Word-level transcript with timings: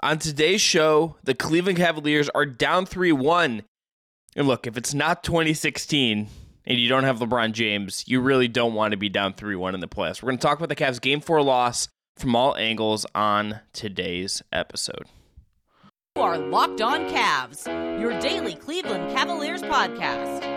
On 0.00 0.18
today's 0.18 0.60
show, 0.60 1.16
the 1.24 1.34
Cleveland 1.34 1.78
Cavaliers 1.78 2.28
are 2.30 2.46
down 2.46 2.86
3 2.86 3.12
1. 3.12 3.62
And 4.36 4.46
look, 4.46 4.66
if 4.66 4.76
it's 4.76 4.92
not 4.92 5.24
2016 5.24 6.28
and 6.66 6.78
you 6.78 6.88
don't 6.88 7.04
have 7.04 7.18
LeBron 7.18 7.52
James, 7.52 8.04
you 8.06 8.20
really 8.20 8.48
don't 8.48 8.74
want 8.74 8.90
to 8.92 8.98
be 8.98 9.08
down 9.08 9.32
3 9.32 9.56
1 9.56 9.74
in 9.74 9.80
the 9.80 9.88
playoffs. 9.88 10.22
We're 10.22 10.28
going 10.28 10.38
to 10.38 10.46
talk 10.46 10.58
about 10.58 10.68
the 10.68 10.76
Cavs' 10.76 11.00
game 11.00 11.20
four 11.20 11.42
loss 11.42 11.88
from 12.16 12.36
all 12.36 12.56
angles 12.56 13.06
on 13.14 13.60
today's 13.72 14.42
episode. 14.52 15.04
You 16.16 16.22
are 16.22 16.38
Locked 16.38 16.80
On 16.80 17.08
Cavs, 17.08 17.66
your 18.00 18.18
daily 18.20 18.54
Cleveland 18.54 19.14
Cavaliers 19.14 19.62
podcast. 19.62 20.55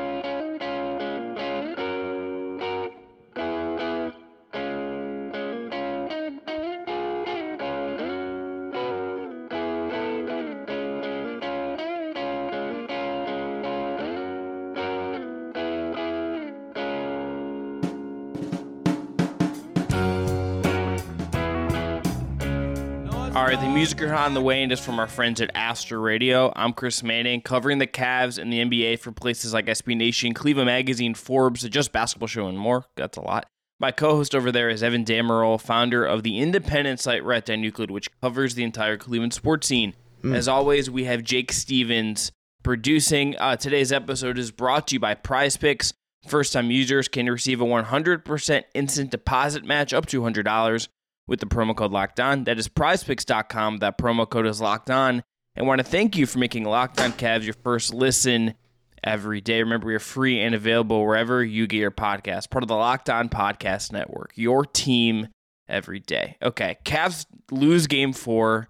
Right, 23.50 23.60
the 23.60 23.68
music 23.68 24.00
are 24.04 24.14
on 24.14 24.36
the 24.36 24.42
way 24.42 24.62
and 24.62 24.72
is 24.72 24.80
from 24.80 25.00
our 25.00 25.08
friends 25.08 25.42
at 25.42 25.50
Astral 25.56 26.04
Radio. 26.04 26.54
I'm 26.56 26.72
Chris 26.72 27.02
Manning, 27.02 27.42
covering 27.42 27.80
the 27.80 27.88
Cavs 27.88 28.38
and 28.38 28.54
the 28.54 28.60
NBA 28.60 29.00
for 29.00 29.12
places 29.12 29.56
like 29.56 29.66
SB 29.66 29.98
Nation, 29.98 30.36
Cleveland 30.36 30.68
Magazine, 30.68 31.16
Forbes, 31.16 31.64
the 31.64 31.70
Just 31.70 31.92
Basketball 31.92 32.28
Show, 32.28 32.46
and 32.46 32.60
more. 32.60 32.86
That's 32.96 33.18
a 33.18 33.22
lot. 33.22 33.48
My 33.80 33.90
co-host 33.90 34.36
over 34.36 34.52
there 34.52 34.70
is 34.70 34.84
Evan 34.84 35.04
Dammarell, 35.04 35.60
founder 35.60 36.06
of 36.06 36.22
the 36.22 36.38
independent 36.38 37.00
site 37.00 37.24
Right 37.24 37.44
Down 37.44 37.64
Euclid, 37.64 37.90
which 37.90 38.12
covers 38.22 38.54
the 38.54 38.64
entire 38.64 38.98
Cleveland 38.98 39.34
sports 39.34 39.66
scene. 39.66 39.96
As 40.24 40.48
always, 40.48 40.92
we 40.92 41.06
have 41.06 41.24
Jake 41.24 41.52
Stephens 41.52 42.32
producing. 42.62 43.36
Uh, 43.40 43.56
today's 43.56 43.92
episode 43.92 44.38
is 44.38 44.52
brought 44.52 44.90
to 44.90 44.98
you 44.98 45.00
by 45.00 45.16
Prize 45.16 45.58
Picks. 45.58 45.92
First-time 46.28 46.70
users 46.70 47.08
can 47.08 47.26
receive 47.28 47.62
a 47.62 47.66
100% 47.66 48.64
instant 48.76 49.10
deposit 49.10 49.66
match 49.66 49.92
up 49.92 50.06
to 50.06 50.22
$100 50.22 50.88
with 51.30 51.40
the 51.40 51.46
promo 51.46 51.76
code 51.76 51.92
locked 51.92 52.20
on. 52.20 52.44
That 52.46 52.58
is 52.58 52.68
prizepicks.com. 52.68 53.78
That 53.78 53.98
promo 53.98 54.28
code 54.28 54.48
is 54.48 54.60
locked 54.60 54.90
on. 54.90 55.24
And 55.56 55.68
want 55.68 55.80
to 55.80 55.86
thank 55.86 56.18
you 56.18 56.26
for 56.26 56.40
making 56.40 56.64
Locked 56.64 57.00
On 57.00 57.12
Cavs 57.12 57.44
your 57.44 57.54
first 57.54 57.94
listen 57.94 58.56
every 59.04 59.42
day. 59.42 59.62
Remember, 59.62 59.88
we're 59.88 60.00
free 60.00 60.42
and 60.42 60.56
available 60.56 61.06
wherever 61.06 61.44
you 61.44 61.68
get 61.68 61.78
your 61.78 61.92
podcast. 61.92 62.50
Part 62.50 62.64
of 62.64 62.68
the 62.68 62.76
Locked 62.76 63.10
On 63.10 63.30
Podcast 63.30 63.92
Network. 63.92 64.32
Your 64.36 64.66
team 64.66 65.28
every 65.68 66.00
day. 66.00 66.38
Okay, 66.42 66.78
Cavs 66.84 67.26
lose 67.52 67.88
game 67.88 68.14
four. 68.14 68.68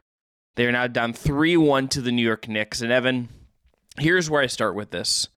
They 0.55 0.65
are 0.65 0.71
now 0.71 0.87
down 0.87 1.13
3 1.13 1.55
1 1.55 1.87
to 1.89 2.01
the 2.01 2.11
New 2.11 2.25
York 2.25 2.49
Knicks. 2.49 2.81
And 2.81 2.91
Evan, 2.91 3.29
here's 3.97 4.29
where 4.29 4.41
I 4.41 4.47
start 4.47 4.75
with 4.75 4.91
this. 4.91 5.29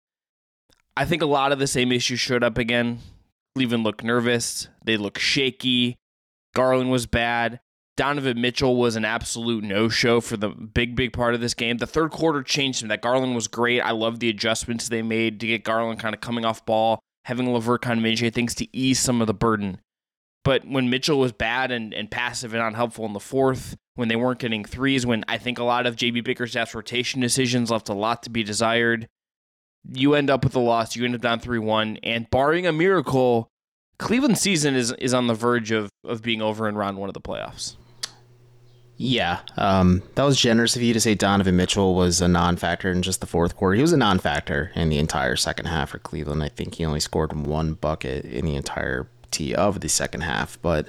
I 0.96 1.04
think 1.04 1.22
a 1.22 1.26
lot 1.26 1.52
of 1.52 1.60
the 1.60 1.68
same 1.68 1.92
issues 1.92 2.18
showed 2.18 2.42
up 2.42 2.58
again. 2.58 2.98
Cleveland 3.54 3.84
looked 3.84 4.02
nervous. 4.02 4.68
They 4.84 4.96
look 4.96 5.18
shaky. 5.18 5.96
Garland 6.54 6.90
was 6.90 7.06
bad. 7.06 7.60
Donovan 7.96 8.40
Mitchell 8.40 8.76
was 8.76 8.96
an 8.96 9.04
absolute 9.04 9.62
no 9.62 9.88
show 9.88 10.20
for 10.20 10.36
the 10.36 10.48
big, 10.48 10.96
big 10.96 11.12
part 11.12 11.34
of 11.34 11.40
this 11.40 11.54
game. 11.54 11.76
The 11.76 11.86
third 11.86 12.10
quarter 12.10 12.42
changed 12.42 12.82
him. 12.82 12.88
That 12.88 13.02
Garland 13.02 13.34
was 13.34 13.48
great. 13.48 13.80
I 13.80 13.90
love 13.90 14.18
the 14.18 14.30
adjustments 14.30 14.88
they 14.88 15.02
made 15.02 15.40
to 15.40 15.46
get 15.46 15.64
Garland 15.64 16.00
kind 16.00 16.14
of 16.14 16.20
coming 16.20 16.44
off 16.44 16.64
ball, 16.64 17.00
having 17.26 17.52
Levert 17.52 17.82
kind 17.82 18.04
of 18.04 18.34
things 18.34 18.54
to 18.54 18.76
ease 18.76 18.98
some 18.98 19.20
of 19.20 19.26
the 19.26 19.34
burden. 19.34 19.80
But 20.44 20.66
when 20.66 20.90
Mitchell 20.90 21.20
was 21.20 21.32
bad 21.32 21.70
and, 21.70 21.92
and 21.94 22.10
passive 22.10 22.54
and 22.54 22.62
unhelpful 22.62 23.04
in 23.04 23.12
the 23.12 23.20
fourth, 23.20 23.76
when 23.94 24.08
they 24.08 24.16
weren't 24.16 24.40
getting 24.40 24.64
threes, 24.64 25.06
when 25.06 25.24
I 25.28 25.38
think 25.38 25.58
a 25.58 25.64
lot 25.64 25.86
of 25.86 25.96
JB 25.96 26.24
Bickerstaff's 26.24 26.74
rotation 26.74 27.20
decisions 27.20 27.70
left 27.70 27.88
a 27.88 27.94
lot 27.94 28.22
to 28.24 28.30
be 28.30 28.42
desired, 28.42 29.06
you 29.84 30.14
end 30.14 30.30
up 30.30 30.44
with 30.44 30.56
a 30.56 30.60
loss. 30.60 30.96
You 30.96 31.04
end 31.04 31.14
up 31.14 31.20
down 31.20 31.40
3 31.40 31.58
1. 31.58 31.98
And 32.02 32.28
barring 32.30 32.66
a 32.66 32.72
miracle, 32.72 33.51
Cleveland 34.02 34.36
season 34.38 34.74
is 34.74 34.92
is 34.92 35.14
on 35.14 35.26
the 35.28 35.34
verge 35.34 35.70
of 35.70 35.88
of 36.04 36.22
being 36.22 36.42
over 36.42 36.68
in 36.68 36.76
round 36.76 36.98
one 36.98 37.08
of 37.08 37.14
the 37.14 37.20
playoffs. 37.20 37.76
Yeah, 38.98 39.40
um, 39.56 40.02
that 40.14 40.22
was 40.22 40.38
generous 40.38 40.76
of 40.76 40.82
you 40.82 40.92
to 40.92 41.00
say 41.00 41.14
Donovan 41.14 41.56
Mitchell 41.56 41.94
was 41.94 42.20
a 42.20 42.28
non-factor 42.28 42.90
in 42.90 43.02
just 43.02 43.20
the 43.20 43.26
fourth 43.26 43.56
quarter. 43.56 43.74
He 43.74 43.82
was 43.82 43.92
a 43.92 43.96
non-factor 43.96 44.70
in 44.74 44.90
the 44.90 44.98
entire 44.98 45.34
second 45.34 45.66
half 45.66 45.90
for 45.90 45.98
Cleveland. 45.98 46.42
I 46.42 46.48
think 46.48 46.74
he 46.74 46.84
only 46.84 47.00
scored 47.00 47.32
one 47.32 47.74
bucket 47.74 48.24
in 48.24 48.44
the 48.44 48.54
entirety 48.54 49.54
of 49.56 49.80
the 49.80 49.88
second 49.88 50.20
half. 50.20 50.56
But 50.62 50.88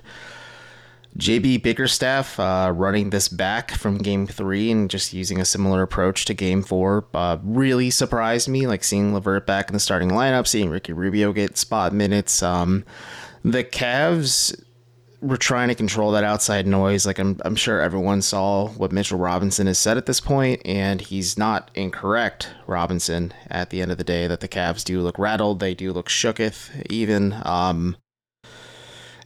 JB 1.17 1.61
Bickerstaff 1.61 2.39
uh, 2.39 2.71
running 2.75 3.11
this 3.11 3.27
back 3.27 3.71
from 3.71 3.99
Game 3.99 4.25
Three 4.25 4.71
and 4.71 4.89
just 4.89 5.13
using 5.13 5.39
a 5.39 5.45
similar 5.45 5.83
approach 5.83 6.25
to 6.25 6.33
Game 6.33 6.63
Four 6.63 7.05
uh, 7.13 7.37
really 7.43 7.91
surprised 7.91 8.49
me. 8.49 8.65
Like 8.65 8.83
seeing 8.83 9.13
Levert 9.13 9.45
back 9.45 9.69
in 9.69 9.73
the 9.73 9.79
starting 9.79 10.09
lineup, 10.09 10.47
seeing 10.47 10.69
Ricky 10.69 10.93
Rubio 10.93 11.31
get 11.31 11.57
spot 11.57 11.93
minutes. 11.93 12.41
Um, 12.41 12.83
the 13.43 13.63
Cavs 13.63 14.59
we're 15.23 15.37
trying 15.37 15.69
to 15.69 15.75
control 15.75 16.11
that 16.11 16.25
outside 16.25 16.67
noise. 16.67 17.05
Like 17.05 17.17
I'm, 17.17 17.39
I'm 17.45 17.55
sure 17.55 17.79
everyone 17.79 18.21
saw 18.21 18.67
what 18.69 18.91
Mitchell 18.91 19.17
Robinson 19.17 19.67
has 19.67 19.79
said 19.79 19.97
at 19.97 20.05
this 20.05 20.19
point, 20.19 20.61
and 20.65 20.99
he's 20.99 21.37
not 21.37 21.71
incorrect. 21.73 22.49
Robinson, 22.67 23.33
at 23.49 23.69
the 23.69 23.81
end 23.81 23.91
of 23.91 23.97
the 23.97 24.03
day, 24.03 24.27
that 24.27 24.41
the 24.41 24.49
Cavs 24.49 24.83
do 24.83 24.99
look 25.01 25.17
rattled. 25.17 25.59
They 25.61 25.73
do 25.73 25.93
look 25.93 26.09
shooketh, 26.09 26.85
even. 26.89 27.35
Um, 27.43 27.95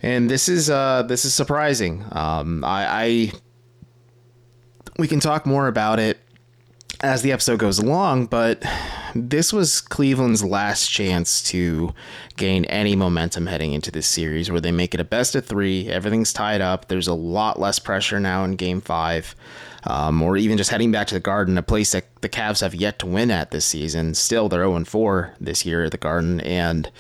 and 0.02 0.30
this 0.30 0.50
is 0.50 0.70
uh, 0.70 1.04
this 1.04 1.26
is 1.26 1.34
surprising. 1.34 2.06
Um, 2.12 2.64
I, 2.64 2.86
I 2.88 3.32
we 4.98 5.08
can 5.08 5.20
talk 5.20 5.46
more 5.46 5.68
about 5.68 6.00
it 6.00 6.20
as 7.02 7.22
the 7.22 7.32
episode 7.32 7.60
goes 7.60 7.78
along, 7.78 8.26
but 8.26 8.64
this 9.14 9.54
was 9.54 9.82
Cleveland's 9.82 10.44
last 10.44 10.88
chance 10.88 11.44
to 11.44 11.94
gain 12.36 12.66
any 12.66 12.96
momentum 12.96 13.46
heading 13.46 13.74
into 13.74 13.92
this 13.92 14.08
series 14.08 14.50
where 14.50 14.62
they 14.62 14.72
make 14.72 14.94
it 14.94 15.00
a 15.00 15.04
best 15.04 15.36
of 15.36 15.46
three. 15.46 15.88
Everything's 15.90 16.34
tied 16.34 16.62
up. 16.62 16.88
There's 16.88 17.08
a 17.08 17.14
lot 17.14 17.60
less 17.60 17.78
pressure 17.80 18.20
now 18.20 18.44
in 18.44 18.56
game 18.56 18.82
five. 18.82 19.36
Um, 19.84 20.22
or 20.22 20.36
even 20.36 20.58
just 20.58 20.72
heading 20.72 20.92
back 20.92 21.08
to 21.08 21.14
the 21.14 21.22
Garden, 21.22 21.58
a 21.58 21.62
place 21.62 21.94
that 21.94 22.06
the 22.22 22.28
Cavs 22.28 22.60
have 22.60 22.76
yet 22.76 23.00
to 23.00 23.06
win 23.06 23.32
at 23.32 23.52
this 23.52 23.64
season. 23.64 24.16
Still, 24.16 24.50
they're 24.50 24.68
0 24.68 24.84
4 24.84 25.36
this 25.40 25.66
year 25.66 25.86
at 25.86 25.92
the 25.92 25.98
Garden. 25.98 26.42
And 26.42 26.92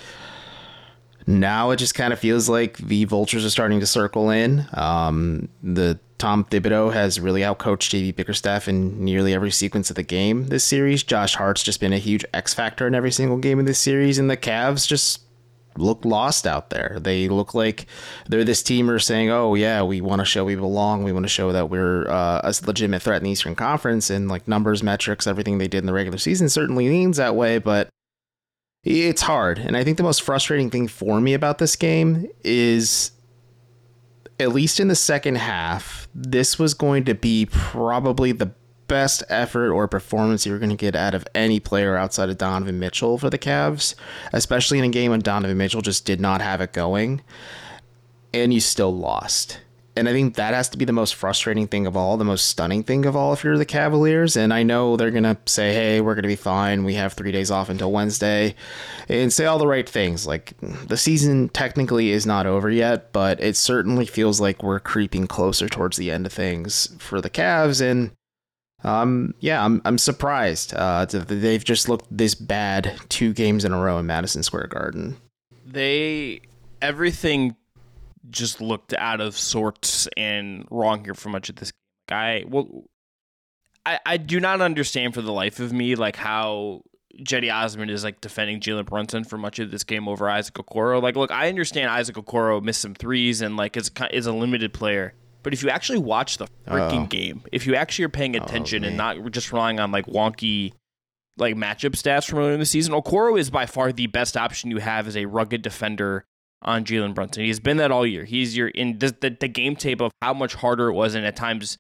now 1.28 1.72
it 1.72 1.76
just 1.76 1.94
kind 1.94 2.14
of 2.14 2.20
feels 2.20 2.48
like 2.48 2.78
the 2.78 3.04
vultures 3.04 3.46
are 3.46 3.50
starting 3.50 3.82
to 3.82 3.86
circle 3.86 4.30
in. 4.30 4.66
Um, 4.74 5.50
the 5.62 6.00
Tom 6.18 6.46
Thibodeau 6.46 6.92
has 6.94 7.20
really 7.20 7.42
outcoached 7.42 7.92
JB 7.92 8.16
Bickerstaff 8.16 8.68
in 8.68 9.04
nearly 9.04 9.34
every 9.34 9.52
sequence 9.52 9.90
of 9.90 9.98
the 9.98 10.04
game 10.04 10.48
this 10.48 10.64
series. 10.64 11.04
Josh 11.04 11.36
Hart's 11.36 11.64
just 11.64 11.82
been 11.82 11.94
a 11.94 12.00
huge 12.00 12.26
X 12.34 12.54
factor 12.54 12.88
in 12.88 12.96
every 12.96 13.12
single 13.12 13.38
game 13.38 13.60
of 13.60 13.66
this 13.66 13.78
series, 13.78 14.18
and 14.18 14.30
the 14.30 14.38
Cavs 14.38 14.88
just 14.88 15.22
look 15.76 16.06
lost 16.06 16.48
out 16.48 16.70
there. 16.70 16.98
They 17.00 17.28
look 17.28 17.54
like 17.54 17.88
they're 18.28 18.46
this 18.46 18.64
team 18.64 18.90
are 18.90 18.98
saying, 18.98 19.30
"Oh 19.30 19.54
yeah, 19.56 19.84
we 19.84 20.00
want 20.00 20.22
to 20.22 20.26
show 20.26 20.46
we 20.46 20.56
belong. 20.56 21.04
We 21.04 21.12
want 21.12 21.26
to 21.26 21.30
show 21.30 21.52
that 21.52 21.70
we're 21.70 22.08
uh, 22.08 22.42
a 22.42 22.54
legitimate 22.66 23.02
threat 23.02 23.18
in 23.18 23.26
the 23.26 23.32
Eastern 23.32 23.54
Conference." 23.54 24.10
And 24.10 24.30
like 24.30 24.48
numbers, 24.48 24.82
metrics, 24.82 25.28
everything 25.28 25.58
they 25.58 25.68
did 25.68 25.80
in 25.80 25.86
the 25.88 25.94
regular 25.94 26.18
season 26.18 26.48
certainly 26.48 26.88
leans 26.88 27.18
that 27.18 27.36
way, 27.36 27.58
but 27.60 27.90
it's 28.84 29.22
hard. 29.22 29.60
And 29.60 29.76
I 29.76 29.84
think 29.84 29.98
the 29.98 30.04
most 30.04 30.22
frustrating 30.22 30.70
thing 30.70 30.88
for 30.88 31.20
me 31.20 31.34
about 31.34 31.58
this 31.58 31.76
game 31.76 32.28
is 32.44 33.12
at 34.40 34.50
least 34.50 34.80
in 34.80 34.88
the 34.88 34.96
second 34.96 35.36
half, 35.36 36.08
this 36.14 36.60
was 36.60 36.74
going 36.74 37.06
to 37.06 37.16
be 37.16 37.48
probably 37.52 38.32
the 38.32 38.52
best 38.88 39.24
effort 39.30 39.72
or 39.72 39.88
performance 39.88 40.46
you're 40.46 40.60
going 40.60 40.70
to 40.70 40.76
get 40.76 40.96
out 40.96 41.14
of 41.14 41.28
any 41.36 41.60
player 41.60 41.98
outside 41.98 42.30
of 42.30 42.38
Donovan 42.38 42.80
Mitchell 42.80 43.18
for 43.18 43.30
the 43.30 43.38
Cavs, 43.38 43.96
especially 44.32 44.80
in 44.80 44.86
a 44.86 44.90
game 44.90 45.12
when 45.12 45.20
Donovan 45.20 45.58
Mitchell 45.58 45.82
just 45.82 46.06
did 46.06 46.22
not 46.22 46.42
have 46.42 46.62
it 46.62 46.74
going 46.74 47.22
and 48.34 48.54
you 48.54 48.60
still 48.60 48.96
lost. 48.96 49.60
And 49.98 50.08
I 50.08 50.14
think 50.14 50.36
that 50.36 50.54
has 50.54 50.70
to 50.70 50.78
be 50.78 50.86
the 50.86 50.94
most 50.94 51.16
frustrating 51.16 51.68
thing 51.68 51.88
of 51.88 51.98
all, 51.98 52.18
the 52.18 52.24
most 52.24 52.48
stunning 52.48 52.84
thing 52.84 53.06
of 53.06 53.16
all 53.16 53.34
if 53.34 53.44
you're 53.44 53.58
the 53.58 53.66
Cavaliers. 53.66 54.38
And 54.38 54.54
I 54.54 54.64
know 54.64 54.96
they're 54.96 55.12
going 55.12 55.24
to 55.24 55.38
say, 55.46 55.74
hey, 55.74 56.02
we're 56.02 56.14
going 56.14 56.24
to 56.24 56.30
be 56.30 56.36
fine. 56.36 56.84
We 56.84 56.94
have 56.94 57.14
three 57.14 57.32
days 57.32 57.52
off 57.52 57.70
until 57.70 57.92
Wednesday 57.92 58.56
and 59.10 59.34
say 59.34 59.46
all 59.46 59.58
the 59.60 59.68
right 59.68 59.90
things. 59.90 60.28
Like 60.28 60.54
the 60.62 60.98
season 60.98 61.50
technically 61.50 62.12
is 62.12 62.26
not 62.26 62.46
over 62.46 62.70
yet, 62.70 63.12
but 63.12 63.42
it 63.42 63.58
certainly 63.58 64.06
feels 64.06 64.40
like 64.40 64.64
we're 64.64 64.80
creeping 64.80 65.28
closer 65.28 65.68
towards 65.68 65.98
the 65.98 66.12
end 66.12 66.26
of 66.26 66.34
things 66.34 66.96
for 67.00 67.20
the 67.20 67.30
Cavs. 67.30 67.82
And 67.82 68.12
um, 68.84 69.34
yeah, 69.40 69.66
I'm, 69.66 69.82
I'm 69.86 69.98
surprised 69.98 70.74
uh, 70.74 71.06
they've 71.06 71.64
just 71.64 71.90
looked 71.90 72.06
this 72.16 72.36
bad 72.36 73.00
two 73.10 73.34
games 73.34 73.66
in 73.66 73.74
a 73.74 73.80
row 73.80 73.98
in 73.98 74.06
Madison 74.06 74.44
Square 74.44 74.68
Garden. 74.68 75.18
They, 75.66 76.42
everything 76.82 77.56
just 78.30 78.62
looked 78.62 78.94
out 78.94 79.22
of 79.22 79.38
sorts 79.38 80.08
and 80.18 80.66
wrong 80.70 81.04
here 81.04 81.14
for 81.14 81.30
much 81.30 81.50
of 81.50 81.56
this 81.58 81.72
guy. 82.08 82.44
Well, 82.48 82.86
I, 83.86 84.00
I 84.06 84.18
do 84.18 84.40
not 84.40 84.62
understand 84.62 85.14
for 85.14 85.22
the 85.22 85.32
life 85.32 85.60
of 85.60 85.72
me 85.72 85.96
like 85.96 86.16
how 86.16 86.82
Cedi 87.20 87.54
Osman 87.54 87.90
is 87.90 88.04
like 88.04 88.22
defending 88.22 88.60
Jalen 88.60 88.86
Brunson 88.86 89.24
for 89.24 89.38
much 89.38 89.60
of 89.60 89.72
this 89.72 89.84
game 89.84 90.08
over 90.08 90.30
Isaac 90.30 90.56
Okoro. 90.56 91.02
Like, 91.02 91.16
look, 91.16 91.32
I 91.32 91.50
understand 91.50 91.90
Isaac 91.90 92.16
Okoro 92.16 92.62
missed 92.62 92.82
some 92.82 92.96
threes 92.96 93.42
and 93.42 93.58
like 93.58 93.78
is 93.78 93.90
is 94.12 94.26
a 94.26 94.34
limited 94.34 94.74
player, 94.74 95.14
But 95.44 95.54
if 95.54 95.64
you 95.64 95.70
actually 95.70 96.00
watch 96.00 96.38
the 96.38 96.48
freaking 96.68 97.04
Uh-oh. 97.04 97.08
game, 97.08 97.44
if 97.52 97.66
you 97.66 97.76
actually 97.76 98.06
are 98.06 98.10
paying 98.10 98.38
oh, 98.38 98.44
attention 98.44 98.84
and 98.84 98.98
not 98.98 99.32
just 99.32 99.52
relying 99.52 99.80
on 99.80 99.92
like 99.92 100.06
wonky 100.06 100.74
like 101.38 101.56
matchup 101.56 101.92
stats 101.92 102.28
from 102.28 102.40
earlier 102.40 102.54
in 102.54 102.60
the 102.60 102.66
season, 102.66 102.94
Okoro 102.94 103.40
is 103.40 103.50
by 103.50 103.66
far 103.66 103.92
the 103.92 104.08
best 104.08 104.36
option 104.36 104.72
you 104.72 104.80
have 104.80 105.08
as 105.08 105.16
a 105.16 105.26
rugged 105.26 105.62
defender 105.62 106.26
on 106.62 106.86
Jalen 106.86 107.14
Brunson. 107.14 107.44
He's 107.44 107.60
been 107.60 107.78
that 107.78 107.92
all 107.92 108.06
year. 108.06 108.26
He's 108.26 108.58
your 108.58 108.70
in 108.70 109.00
the, 109.00 109.16
the, 109.20 109.38
the 109.40 109.48
game 109.48 109.76
tape 109.76 110.02
of 110.02 110.12
how 110.22 110.34
much 110.34 110.56
harder 110.56 110.90
it 110.90 110.94
was 110.94 111.16
and 111.16 111.26
at 111.26 111.36
times 111.36 111.78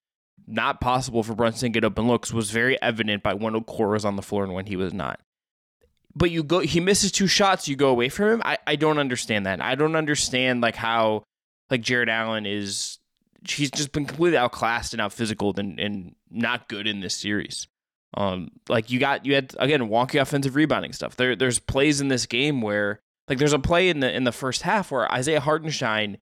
not 0.47 0.79
possible 0.79 1.24
for 1.24 1.35
Brunson 1.35 1.68
to 1.68 1.74
get 1.74 1.83
open 1.83 2.07
looks 2.07 2.31
was 2.31 2.51
very 2.51 2.81
evident 2.81 3.24
by 3.24 3.33
when 3.33 3.53
Okoro 3.53 3.91
was 3.91 4.06
on 4.06 4.15
the 4.15 4.21
floor 4.21 4.44
and 4.44 4.53
when 4.53 4.65
he 4.65 4.75
was 4.75 4.94
not. 4.94 5.19
But 6.15 6.31
you 6.31 6.44
go 6.44 6.59
he 6.59 6.79
misses 6.79 7.12
two 7.12 7.27
shots, 7.27 7.68
you 7.68 7.75
go 7.75 7.89
away 7.89 8.09
from 8.09 8.29
him. 8.29 8.41
I, 8.44 8.57
I 8.65 8.75
don't 8.75 8.97
understand 8.97 9.45
that. 9.45 9.62
I 9.62 9.75
don't 9.75 9.95
understand 9.95 10.62
like 10.62 10.75
how 10.75 11.24
like 11.69 11.81
Jarrett 11.81 12.09
Allen 12.09 12.45
is 12.45 12.97
he's 13.47 13.71
just 13.71 13.91
been 13.91 14.06
completely 14.06 14.38
outclassed 14.38 14.94
and 14.94 15.01
out 15.01 15.13
physical 15.13 15.53
and, 15.57 15.79
and 15.79 16.15
not 16.31 16.69
good 16.69 16.88
in 16.88 17.01
this 17.01 17.15
series. 17.15 17.68
Um, 18.13 18.50
like 18.68 18.89
you 18.89 19.00
got 19.00 19.25
you 19.25 19.35
had 19.35 19.53
again 19.59 19.89
wonky 19.89 20.19
offensive 20.19 20.56
rebounding 20.56 20.94
stuff. 20.94 21.15
There 21.18 21.35
there's 21.35 21.59
plays 21.59 22.01
in 22.01 22.07
this 22.07 22.25
game 22.25 22.62
where 22.62 23.00
like 23.27 23.38
there's 23.38 23.53
a 23.53 23.59
play 23.59 23.89
in 23.89 24.00
the 24.00 24.13
in 24.13 24.24
the 24.24 24.31
first 24.31 24.62
half 24.62 24.91
where 24.91 25.12
Isaiah 25.12 25.39
Hartenstein 25.39 26.18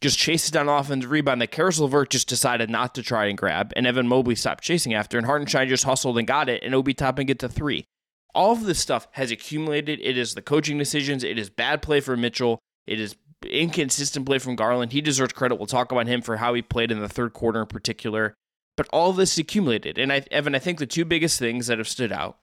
just 0.00 0.18
chases 0.18 0.50
down 0.50 0.68
an 0.68 0.74
offensive 0.74 1.10
rebound 1.10 1.40
that 1.40 1.50
Caris 1.50 1.78
LeVert 1.78 2.10
just 2.10 2.28
decided 2.28 2.68
not 2.68 2.94
to 2.94 3.02
try 3.02 3.26
and 3.26 3.38
grab, 3.38 3.72
and 3.76 3.86
Evan 3.86 4.08
Mobley 4.08 4.34
stopped 4.34 4.64
chasing 4.64 4.92
after, 4.92 5.16
and 5.16 5.26
Hartenstein 5.26 5.68
just 5.68 5.84
hustled 5.84 6.18
and 6.18 6.26
got 6.26 6.48
it, 6.48 6.62
and 6.62 6.74
Obi 6.74 6.94
Toppin 6.94 7.26
get 7.26 7.38
to 7.40 7.48
three. 7.48 7.86
All 8.34 8.52
of 8.52 8.64
this 8.64 8.80
stuff 8.80 9.06
has 9.12 9.30
accumulated. 9.30 10.00
It 10.02 10.18
is 10.18 10.34
the 10.34 10.42
coaching 10.42 10.76
decisions. 10.76 11.22
It 11.22 11.38
is 11.38 11.48
bad 11.50 11.82
play 11.82 12.00
for 12.00 12.16
Mitchell. 12.16 12.58
It 12.86 12.98
is 12.98 13.14
inconsistent 13.48 14.26
play 14.26 14.38
from 14.38 14.56
Garland. 14.56 14.92
He 14.92 15.00
deserves 15.00 15.32
credit. 15.32 15.56
We'll 15.56 15.66
talk 15.66 15.92
about 15.92 16.08
him 16.08 16.20
for 16.20 16.38
how 16.38 16.54
he 16.54 16.62
played 16.62 16.90
in 16.90 17.00
the 17.00 17.08
third 17.08 17.32
quarter 17.32 17.60
in 17.60 17.66
particular. 17.66 18.34
But 18.76 18.88
all 18.92 19.12
this 19.12 19.38
accumulated. 19.38 19.98
And 19.98 20.12
I, 20.12 20.24
Evan, 20.32 20.54
I 20.54 20.58
think 20.58 20.78
the 20.78 20.86
two 20.86 21.04
biggest 21.04 21.38
things 21.38 21.68
that 21.68 21.78
have 21.78 21.88
stood 21.88 22.10
out 22.10 22.38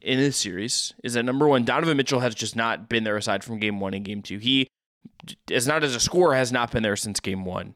in 0.00 0.18
this 0.18 0.36
series 0.36 0.94
is 1.02 1.14
that 1.14 1.24
number 1.24 1.48
one, 1.48 1.64
Donovan 1.64 1.96
Mitchell 1.96 2.20
has 2.20 2.34
just 2.34 2.56
not 2.56 2.88
been 2.88 3.04
there 3.04 3.16
aside 3.16 3.42
from 3.42 3.58
game 3.58 3.80
one 3.80 3.94
and 3.94 4.04
game 4.04 4.22
two. 4.22 4.38
He, 4.38 4.68
as 5.50 5.66
not 5.66 5.84
as 5.84 5.94
a 5.94 6.00
scorer, 6.00 6.34
has 6.34 6.52
not 6.52 6.70
been 6.70 6.82
there 6.82 6.96
since 6.96 7.20
game 7.20 7.44
one. 7.44 7.74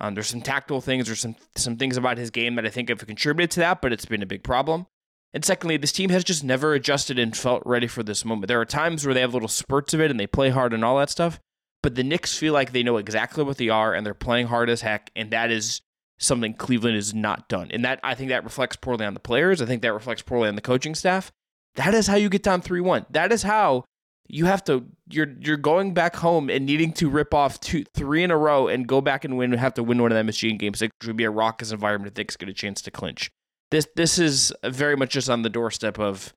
Um, 0.00 0.14
there's 0.14 0.26
some 0.26 0.42
tactical 0.42 0.80
things, 0.80 1.06
there's 1.06 1.20
some 1.20 1.36
some 1.54 1.76
things 1.76 1.96
about 1.96 2.18
his 2.18 2.30
game 2.30 2.54
that 2.56 2.66
I 2.66 2.70
think 2.70 2.88
have 2.88 3.06
contributed 3.06 3.50
to 3.52 3.60
that, 3.60 3.80
but 3.80 3.92
it's 3.92 4.04
been 4.04 4.22
a 4.22 4.26
big 4.26 4.42
problem. 4.42 4.86
And 5.32 5.44
secondly, 5.44 5.76
this 5.76 5.92
team 5.92 6.10
has 6.10 6.24
just 6.24 6.44
never 6.44 6.74
adjusted 6.74 7.18
and 7.18 7.36
felt 7.36 7.62
ready 7.66 7.86
for 7.86 8.02
this 8.02 8.24
moment. 8.24 8.48
There 8.48 8.60
are 8.60 8.66
times 8.66 9.04
where 9.04 9.14
they 9.14 9.20
have 9.20 9.34
little 9.34 9.48
spurts 9.48 9.92
of 9.92 10.00
it 10.00 10.10
and 10.10 10.18
they 10.20 10.26
play 10.26 10.50
hard 10.50 10.72
and 10.72 10.84
all 10.84 10.98
that 10.98 11.10
stuff, 11.10 11.40
but 11.82 11.94
the 11.94 12.04
Knicks 12.04 12.36
feel 12.38 12.52
like 12.52 12.72
they 12.72 12.82
know 12.82 12.96
exactly 12.96 13.44
what 13.44 13.58
they 13.58 13.68
are 13.68 13.94
and 13.94 14.06
they're 14.06 14.14
playing 14.14 14.46
hard 14.46 14.70
as 14.70 14.82
heck, 14.82 15.10
and 15.16 15.30
that 15.30 15.50
is 15.50 15.80
something 16.18 16.54
Cleveland 16.54 16.96
has 16.96 17.12
not 17.14 17.48
done. 17.48 17.70
And 17.70 17.84
that 17.84 18.00
I 18.02 18.14
think 18.14 18.30
that 18.30 18.44
reflects 18.44 18.76
poorly 18.76 19.04
on 19.04 19.14
the 19.14 19.20
players. 19.20 19.60
I 19.60 19.66
think 19.66 19.82
that 19.82 19.92
reflects 19.92 20.22
poorly 20.22 20.48
on 20.48 20.56
the 20.56 20.62
coaching 20.62 20.94
staff. 20.94 21.32
That 21.76 21.94
is 21.94 22.06
how 22.06 22.16
you 22.16 22.28
get 22.28 22.42
down 22.42 22.62
3-1. 22.62 23.06
That 23.10 23.32
is 23.32 23.42
how 23.42 23.84
you 24.28 24.46
have 24.46 24.64
to 24.64 24.84
you're 25.08 25.34
you're 25.40 25.56
going 25.56 25.94
back 25.94 26.16
home 26.16 26.50
and 26.50 26.66
needing 26.66 26.92
to 26.94 27.08
rip 27.08 27.32
off 27.32 27.60
two 27.60 27.84
three 27.94 28.24
in 28.24 28.30
a 28.30 28.36
row 28.36 28.66
and 28.68 28.86
go 28.86 29.00
back 29.00 29.24
and 29.24 29.36
win 29.36 29.52
have 29.52 29.74
to 29.74 29.82
win 29.82 30.02
one 30.02 30.10
of 30.10 30.16
them 30.16 30.26
machine 30.26 30.58
games, 30.58 30.80
which 30.80 30.90
would 31.06 31.16
be 31.16 31.24
a 31.24 31.30
raucous 31.30 31.70
environment 31.70 32.08
if 32.08 32.14
they 32.14 32.24
get 32.24 32.48
a 32.48 32.52
chance 32.52 32.82
to 32.82 32.90
clinch. 32.90 33.30
This 33.70 33.86
this 33.94 34.18
is 34.18 34.52
very 34.64 34.96
much 34.96 35.10
just 35.10 35.30
on 35.30 35.42
the 35.42 35.50
doorstep 35.50 35.98
of 35.98 36.34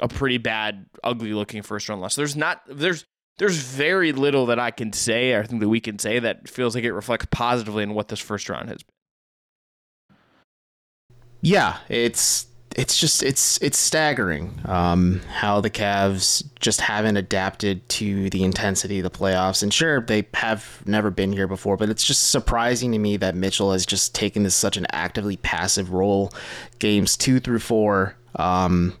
a 0.00 0.08
pretty 0.08 0.38
bad, 0.38 0.86
ugly 1.04 1.32
looking 1.32 1.62
first 1.62 1.88
round 1.88 2.00
loss. 2.00 2.16
There's 2.16 2.36
not 2.36 2.62
there's 2.68 3.04
there's 3.38 3.56
very 3.56 4.12
little 4.12 4.46
that 4.46 4.58
I 4.58 4.70
can 4.70 4.92
say, 4.92 5.34
or 5.34 5.42
I 5.42 5.46
think 5.46 5.60
that 5.60 5.68
we 5.68 5.80
can 5.80 5.98
say 5.98 6.18
that 6.18 6.48
feels 6.48 6.74
like 6.74 6.84
it 6.84 6.92
reflects 6.92 7.26
positively 7.30 7.82
in 7.82 7.92
what 7.94 8.08
this 8.08 8.20
first 8.20 8.48
round 8.48 8.68
has 8.68 8.82
been. 8.82 10.16
Yeah, 11.42 11.76
it's 11.88 12.46
it's 12.76 12.98
just 12.98 13.22
it's 13.22 13.58
it's 13.62 13.78
staggering 13.78 14.60
um, 14.66 15.22
how 15.28 15.62
the 15.62 15.70
Cavs 15.70 16.44
just 16.60 16.82
haven't 16.82 17.16
adapted 17.16 17.88
to 17.88 18.28
the 18.28 18.44
intensity 18.44 18.98
of 18.98 19.04
the 19.04 19.10
playoffs. 19.10 19.62
And 19.62 19.72
sure, 19.72 20.02
they 20.02 20.26
have 20.34 20.82
never 20.84 21.10
been 21.10 21.32
here 21.32 21.48
before, 21.48 21.78
but 21.78 21.88
it's 21.88 22.04
just 22.04 22.30
surprising 22.30 22.92
to 22.92 22.98
me 22.98 23.16
that 23.16 23.34
Mitchell 23.34 23.72
has 23.72 23.86
just 23.86 24.14
taken 24.14 24.42
this 24.42 24.54
such 24.54 24.76
an 24.76 24.86
actively 24.92 25.38
passive 25.38 25.92
role, 25.92 26.32
games 26.78 27.16
two 27.16 27.40
through 27.40 27.60
four. 27.60 28.14
Um, 28.36 28.98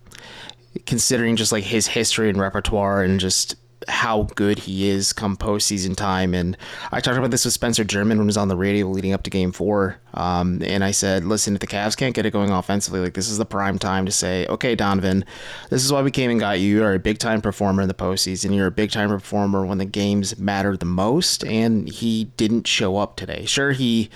considering 0.86 1.36
just 1.36 1.52
like 1.52 1.64
his 1.64 1.86
history 1.86 2.28
and 2.28 2.38
repertoire 2.38 3.02
and 3.02 3.20
just 3.20 3.56
how 3.88 4.24
good 4.34 4.58
he 4.60 4.88
is 4.88 5.12
come 5.12 5.36
postseason 5.36 5.96
time. 5.96 6.34
And 6.34 6.56
I 6.92 7.00
talked 7.00 7.18
about 7.18 7.30
this 7.30 7.44
with 7.44 7.54
Spencer 7.54 7.84
German 7.84 8.18
when 8.18 8.26
he 8.26 8.28
was 8.28 8.36
on 8.36 8.48
the 8.48 8.56
radio 8.56 8.86
leading 8.86 9.12
up 9.12 9.22
to 9.24 9.30
game 9.30 9.52
four. 9.52 9.98
Um, 10.14 10.62
and 10.64 10.82
I 10.82 10.90
said, 10.90 11.24
listen, 11.24 11.54
if 11.54 11.60
the 11.60 11.66
Cavs 11.66 11.96
can't 11.96 12.14
get 12.14 12.26
it 12.26 12.32
going 12.32 12.50
offensively, 12.50 13.00
like 13.00 13.14
this 13.14 13.28
is 13.28 13.38
the 13.38 13.44
prime 13.44 13.78
time 13.78 14.06
to 14.06 14.12
say, 14.12 14.46
okay, 14.46 14.74
Donovan, 14.74 15.24
this 15.70 15.84
is 15.84 15.92
why 15.92 16.02
we 16.02 16.10
came 16.10 16.30
and 16.30 16.40
got 16.40 16.58
you. 16.58 16.76
You're 16.76 16.94
a 16.94 16.98
big 16.98 17.18
time 17.18 17.40
performer 17.40 17.82
in 17.82 17.88
the 17.88 17.94
postseason. 17.94 18.54
You're 18.54 18.66
a 18.66 18.72
big 18.72 18.90
time 18.90 19.08
performer 19.08 19.64
when 19.64 19.78
the 19.78 19.84
games 19.84 20.38
matter 20.38 20.76
the 20.76 20.86
most. 20.86 21.44
And 21.44 21.88
he 21.88 22.24
didn't 22.36 22.66
show 22.66 22.96
up 22.96 23.16
today. 23.16 23.44
Sure, 23.44 23.72
he 23.72 24.10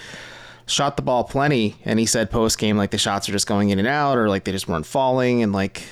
shot 0.67 0.97
the 0.97 1.03
ball 1.03 1.25
plenty 1.25 1.77
and 1.85 1.99
he 1.99 2.07
said 2.07 2.31
post 2.31 2.57
game 2.57 2.77
like 2.77 2.93
the 2.93 2.99
shots 2.99 3.29
are 3.29 3.33
just 3.33 3.47
going 3.47 3.71
in 3.71 3.81
and 3.81 3.89
out 3.89 4.17
or 4.17 4.29
like 4.29 4.45
they 4.45 4.53
just 4.53 4.69
weren't 4.69 4.87
falling 4.87 5.43
and 5.43 5.53
like 5.53 5.83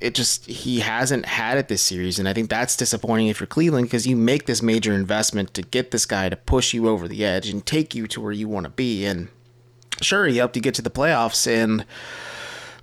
it 0.00 0.14
just 0.14 0.46
he 0.46 0.80
hasn't 0.80 1.26
had 1.26 1.58
it 1.58 1.68
this 1.68 1.82
series 1.82 2.18
and 2.18 2.28
i 2.28 2.32
think 2.32 2.48
that's 2.48 2.76
disappointing 2.76 3.28
if 3.28 3.40
you're 3.40 3.46
cleveland 3.46 3.86
because 3.86 4.06
you 4.06 4.16
make 4.16 4.46
this 4.46 4.62
major 4.62 4.92
investment 4.92 5.52
to 5.54 5.62
get 5.62 5.90
this 5.90 6.06
guy 6.06 6.28
to 6.28 6.36
push 6.36 6.72
you 6.72 6.88
over 6.88 7.06
the 7.06 7.24
edge 7.24 7.48
and 7.48 7.66
take 7.66 7.94
you 7.94 8.06
to 8.06 8.20
where 8.20 8.32
you 8.32 8.48
want 8.48 8.64
to 8.64 8.70
be 8.70 9.04
and 9.04 9.28
sure 10.00 10.26
he 10.26 10.38
helped 10.38 10.56
you 10.56 10.62
get 10.62 10.74
to 10.74 10.82
the 10.82 10.90
playoffs 10.90 11.46
and 11.46 11.84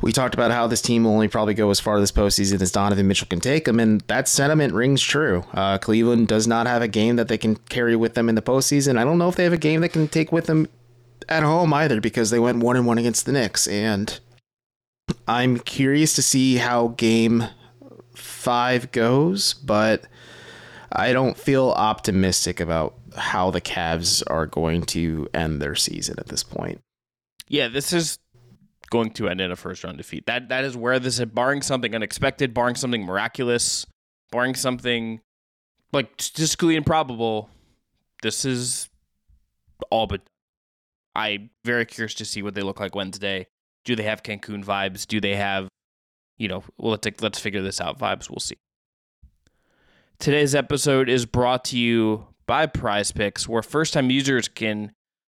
we 0.02 0.12
talked 0.12 0.36
about 0.36 0.52
how 0.52 0.68
this 0.68 0.82
team 0.82 1.04
will 1.04 1.12
only 1.12 1.28
probably 1.28 1.54
go 1.54 1.70
as 1.70 1.80
far 1.80 2.00
this 2.00 2.12
postseason 2.12 2.62
as 2.62 2.72
Donovan 2.72 3.08
Mitchell 3.08 3.28
can 3.28 3.40
take 3.40 3.66
them, 3.66 3.80
and 3.80 4.02
that 4.02 4.28
sentiment 4.28 4.74
rings 4.74 5.02
true. 5.02 5.44
Uh, 5.54 5.78
Cleveland 5.78 6.28
does 6.28 6.48
not 6.48 6.68
have 6.68 6.82
a 6.82 6.88
game 6.88 7.16
that 7.16 7.28
they 7.28 7.38
can 7.38 7.56
carry 7.56 7.96
with 7.96 8.14
them 8.14 8.30
in 8.30 8.36
the 8.36 8.42
postseason. 8.42 8.98
I 8.98 9.04
don't 9.04 9.18
know 9.18 9.30
if 9.30 9.36
they 9.36 9.44
have 9.44 9.54
a 9.54 9.58
game 9.58 9.82
that 9.82 9.90
can 9.90 10.08
take 10.08 10.32
with 10.32 10.46
them 10.46 10.70
at 11.28 11.44
home 11.44 11.74
either 11.74 12.00
because 12.00 12.30
they 12.30 12.40
went 12.40 12.60
one 12.60 12.76
and 12.76 12.86
one 12.86 12.98
against 12.98 13.26
the 13.26 13.32
Knicks, 13.32 13.68
and 13.68 14.20
I'm 15.28 15.60
curious 15.60 16.16
to 16.16 16.22
see 16.22 16.56
how 16.56 16.90
game 16.90 17.46
five 18.16 18.92
goes, 18.92 19.54
but 19.54 20.06
I 20.92 21.14
don't 21.14 21.38
feel 21.38 21.70
optimistic 21.70 22.60
about 22.60 22.96
how 23.16 23.52
the 23.52 23.62
Cavs 23.62 24.24
are 24.28 24.46
going 24.46 24.84
to 24.84 25.28
end 25.34 25.62
their 25.62 25.76
season 25.76 26.16
at 26.18 26.28
this 26.28 26.44
point. 26.44 26.82
Yeah, 27.48 27.68
this 27.68 27.94
is 27.94 28.20
going 28.90 29.12
to 29.12 29.28
end 29.28 29.42
in 29.42 29.52
a 29.52 29.56
first 29.56 29.84
round 29.84 29.98
defeat. 29.98 30.26
That 30.26 30.50
that 30.50 30.64
is 30.64 30.78
where 30.78 31.00
this 31.00 31.20
is 31.20 31.26
barring 31.26 31.62
something 31.62 31.94
unexpected, 31.94 32.54
barring 32.54 32.76
something 32.76 33.04
miraculous, 33.04 33.86
barring 34.32 34.56
something 34.56 35.22
like 35.92 36.10
statistically 36.20 36.76
improbable. 36.76 37.50
This 38.22 38.46
is 38.46 38.90
all 39.90 40.08
but 40.08 40.22
I'm 41.16 41.50
very 41.66 41.86
curious 41.86 42.14
to 42.16 42.26
see 42.26 42.42
what 42.42 42.56
they 42.56 42.62
look 42.62 42.80
like 42.80 42.96
Wednesday. 42.96 43.48
Do 43.88 43.96
they 43.96 44.04
have 44.04 44.22
Cancun 44.22 44.66
vibes? 44.66 45.08
Do 45.08 45.22
they 45.22 45.38
have, 45.38 45.70
you 46.38 46.50
know, 46.50 46.62
well, 46.78 46.92
let's 46.92 47.22
let's 47.22 47.40
figure 47.40 47.62
this 47.62 47.80
out 47.80 47.98
vibes. 47.98 48.30
We'll 48.30 48.42
see. 48.42 48.58
Today's 50.20 50.54
episode 50.54 51.08
is 51.08 51.26
brought 51.26 51.64
to 51.66 51.78
you 51.78 52.28
by 52.48 52.66
Prize 52.66 53.14
Picks, 53.14 53.48
where 53.48 53.62
first-time 53.64 54.10
users 54.10 54.50
can 54.50 54.92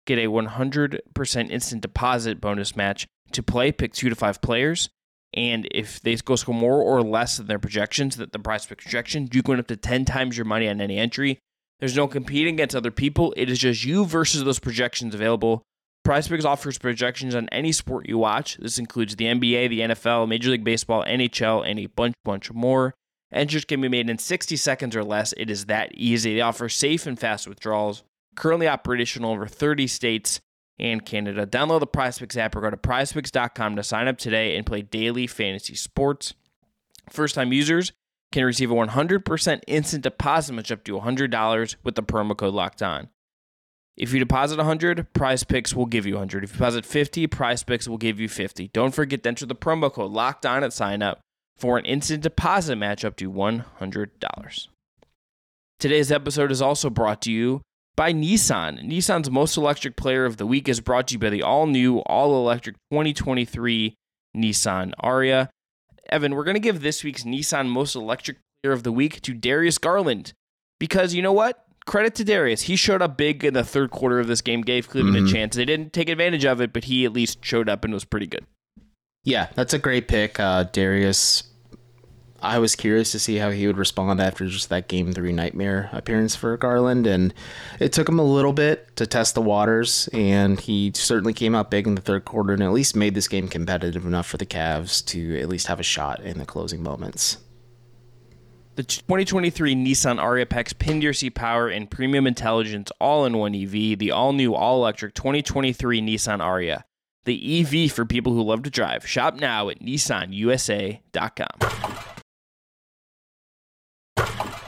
get 0.06 0.18
a 0.18 0.26
100% 0.26 1.50
instant 1.50 1.80
deposit 1.80 2.42
bonus 2.42 2.76
match 2.76 3.06
to 3.30 3.42
play. 3.42 3.72
Pick 3.72 3.94
two 3.94 4.10
to 4.10 4.14
five 4.14 4.42
players, 4.42 4.90
and 5.32 5.66
if 5.70 6.02
they 6.02 6.14
go 6.16 6.36
score 6.36 6.54
more 6.54 6.82
or 6.82 7.00
less 7.00 7.38
than 7.38 7.46
their 7.46 7.58
projections, 7.58 8.16
that 8.16 8.32
the 8.32 8.38
Prize 8.38 8.66
Pick 8.66 8.82
projection, 8.82 9.30
you 9.32 9.42
can 9.42 9.52
win 9.52 9.60
up 9.60 9.68
to 9.68 9.76
10 9.78 10.04
times 10.04 10.36
your 10.36 10.44
money 10.44 10.68
on 10.68 10.78
any 10.78 10.98
entry. 10.98 11.38
There's 11.80 11.96
no 11.96 12.06
competing 12.06 12.52
against 12.56 12.76
other 12.76 12.90
people. 12.90 13.32
It 13.34 13.48
is 13.48 13.60
just 13.60 13.82
you 13.82 14.04
versus 14.04 14.44
those 14.44 14.58
projections 14.58 15.14
available. 15.14 15.62
PrizePicks 16.06 16.44
offers 16.44 16.78
projections 16.78 17.34
on 17.34 17.48
any 17.50 17.70
sport 17.70 18.08
you 18.08 18.18
watch. 18.18 18.56
This 18.56 18.78
includes 18.78 19.16
the 19.16 19.26
NBA, 19.26 19.68
the 19.68 19.80
NFL, 19.80 20.28
Major 20.28 20.50
League 20.50 20.64
Baseball, 20.64 21.04
NHL, 21.04 21.64
and 21.68 21.78
a 21.78 21.86
bunch, 21.86 22.14
bunch 22.24 22.52
more. 22.52 22.94
Entries 23.32 23.64
can 23.64 23.80
be 23.80 23.88
made 23.88 24.10
in 24.10 24.18
60 24.18 24.56
seconds 24.56 24.96
or 24.96 25.04
less. 25.04 25.32
It 25.36 25.48
is 25.48 25.66
that 25.66 25.94
easy. 25.94 26.34
They 26.34 26.40
offer 26.40 26.68
safe 26.68 27.06
and 27.06 27.18
fast 27.18 27.46
withdrawals. 27.46 28.02
Currently 28.34 28.68
operational 28.68 29.32
over 29.32 29.46
30 29.46 29.86
states 29.86 30.40
and 30.78 31.04
Canada. 31.04 31.46
Download 31.46 31.80
the 31.80 31.86
PrizePicks 31.86 32.36
app 32.36 32.56
or 32.56 32.60
go 32.60 32.70
to 32.70 32.76
PrizePicks.com 32.76 33.76
to 33.76 33.82
sign 33.82 34.08
up 34.08 34.18
today 34.18 34.56
and 34.56 34.66
play 34.66 34.82
daily 34.82 35.26
fantasy 35.26 35.74
sports. 35.74 36.34
First-time 37.10 37.52
users 37.52 37.92
can 38.32 38.44
receive 38.44 38.70
a 38.70 38.74
100% 38.74 39.60
instant 39.66 40.02
deposit 40.02 40.52
match 40.52 40.72
up 40.72 40.84
to 40.84 40.98
$100 40.98 41.76
with 41.84 41.94
the 41.94 42.02
promo 42.02 42.36
code 42.36 42.54
Locked 42.54 42.82
On. 42.82 43.08
If 43.96 44.12
you 44.12 44.18
deposit 44.18 44.56
100, 44.56 45.12
Prize 45.12 45.44
Picks 45.44 45.74
will 45.74 45.86
give 45.86 46.06
you 46.06 46.14
100. 46.14 46.44
If 46.44 46.52
you 46.52 46.58
deposit 46.58 46.86
50, 46.86 47.26
Prize 47.26 47.62
Picks 47.62 47.86
will 47.86 47.98
give 47.98 48.18
you 48.18 48.28
50. 48.28 48.68
Don't 48.72 48.94
forget 48.94 49.22
to 49.22 49.28
enter 49.28 49.46
the 49.46 49.54
promo 49.54 49.92
code 49.92 50.10
Locked 50.10 50.46
On 50.46 50.64
at 50.64 50.72
sign 50.72 51.02
up 51.02 51.20
for 51.58 51.78
an 51.78 51.84
instant 51.84 52.22
deposit 52.22 52.76
match 52.76 53.04
up 53.04 53.16
to 53.16 53.30
$100. 53.30 54.68
Today's 55.78 56.12
episode 56.12 56.50
is 56.50 56.62
also 56.62 56.88
brought 56.88 57.20
to 57.22 57.32
you 57.32 57.60
by 57.94 58.12
Nissan. 58.12 58.82
Nissan's 58.84 59.30
most 59.30 59.56
electric 59.56 59.96
player 59.96 60.24
of 60.24 60.38
the 60.38 60.46
week 60.46 60.68
is 60.68 60.80
brought 60.80 61.08
to 61.08 61.14
you 61.14 61.18
by 61.18 61.28
the 61.28 61.42
all 61.42 61.66
new, 61.66 61.98
all 62.00 62.34
electric 62.34 62.76
2023 62.90 63.94
Nissan 64.36 64.92
Ariya. 65.02 65.48
Evan, 66.08 66.34
we're 66.34 66.44
going 66.44 66.54
to 66.54 66.60
give 66.60 66.80
this 66.80 67.04
week's 67.04 67.24
Nissan 67.24 67.68
most 67.68 67.94
electric 67.94 68.38
player 68.62 68.72
of 68.72 68.82
the 68.82 68.92
week 68.92 69.20
to 69.22 69.34
Darius 69.34 69.78
Garland 69.78 70.32
because 70.80 71.14
you 71.14 71.22
know 71.22 71.32
what? 71.32 71.66
Credit 71.86 72.14
to 72.16 72.24
Darius. 72.24 72.62
He 72.62 72.76
showed 72.76 73.02
up 73.02 73.16
big 73.16 73.44
in 73.44 73.54
the 73.54 73.64
third 73.64 73.90
quarter 73.90 74.20
of 74.20 74.28
this 74.28 74.40
game, 74.40 74.62
gave 74.62 74.88
Cleveland 74.88 75.16
Mhm. 75.16 75.28
a 75.28 75.32
chance. 75.32 75.56
They 75.56 75.64
didn't 75.64 75.92
take 75.92 76.08
advantage 76.08 76.44
of 76.44 76.60
it, 76.60 76.72
but 76.72 76.84
he 76.84 77.04
at 77.04 77.12
least 77.12 77.44
showed 77.44 77.68
up 77.68 77.84
and 77.84 77.92
was 77.92 78.04
pretty 78.04 78.26
good. 78.26 78.44
Yeah, 79.24 79.48
that's 79.54 79.74
a 79.74 79.78
great 79.78 80.06
pick. 80.08 80.38
Uh, 80.40 80.64
Darius, 80.64 81.44
I 82.40 82.58
was 82.58 82.74
curious 82.74 83.12
to 83.12 83.18
see 83.20 83.36
how 83.36 83.50
he 83.50 83.66
would 83.68 83.78
respond 83.78 84.20
after 84.20 84.46
just 84.46 84.68
that 84.68 84.88
game 84.88 85.12
three 85.12 85.32
nightmare 85.32 85.90
appearance 85.92 86.34
for 86.34 86.56
Garland. 86.56 87.06
And 87.06 87.32
it 87.78 87.92
took 87.92 88.08
him 88.08 88.18
a 88.18 88.24
little 88.24 88.52
bit 88.52 88.96
to 88.96 89.06
test 89.06 89.34
the 89.36 89.42
waters. 89.42 90.08
And 90.12 90.58
he 90.58 90.90
certainly 90.94 91.32
came 91.32 91.54
out 91.54 91.70
big 91.70 91.86
in 91.86 91.94
the 91.94 92.00
third 92.00 92.24
quarter 92.24 92.52
and 92.52 92.62
at 92.62 92.72
least 92.72 92.96
made 92.96 93.14
this 93.14 93.28
game 93.28 93.46
competitive 93.48 94.04
enough 94.06 94.26
for 94.26 94.38
the 94.38 94.46
Cavs 94.46 95.04
to 95.06 95.38
at 95.40 95.48
least 95.48 95.68
have 95.68 95.78
a 95.78 95.84
shot 95.84 96.20
in 96.22 96.38
the 96.38 96.46
closing 96.46 96.82
moments. 96.82 97.38
The 98.74 98.82
2023 98.84 99.74
Nissan 99.74 100.18
Ariya 100.18 100.48
packs 100.48 100.72
pin 100.72 101.02
your 101.02 101.12
seat 101.12 101.34
power 101.34 101.68
and 101.68 101.90
premium 101.90 102.26
intelligence 102.26 102.90
all 102.98 103.26
in 103.26 103.36
one 103.36 103.54
EV. 103.54 103.98
The 103.98 104.10
all 104.10 104.32
new, 104.32 104.54
all 104.54 104.78
electric 104.78 105.12
2023 105.12 106.00
Nissan 106.00 106.38
Ariya. 106.38 106.84
The 107.24 107.60
EV 107.60 107.92
for 107.92 108.06
people 108.06 108.32
who 108.32 108.42
love 108.42 108.62
to 108.62 108.70
drive. 108.70 109.06
Shop 109.06 109.34
now 109.34 109.68
at 109.68 109.80
nissanusa.com. 109.80 111.48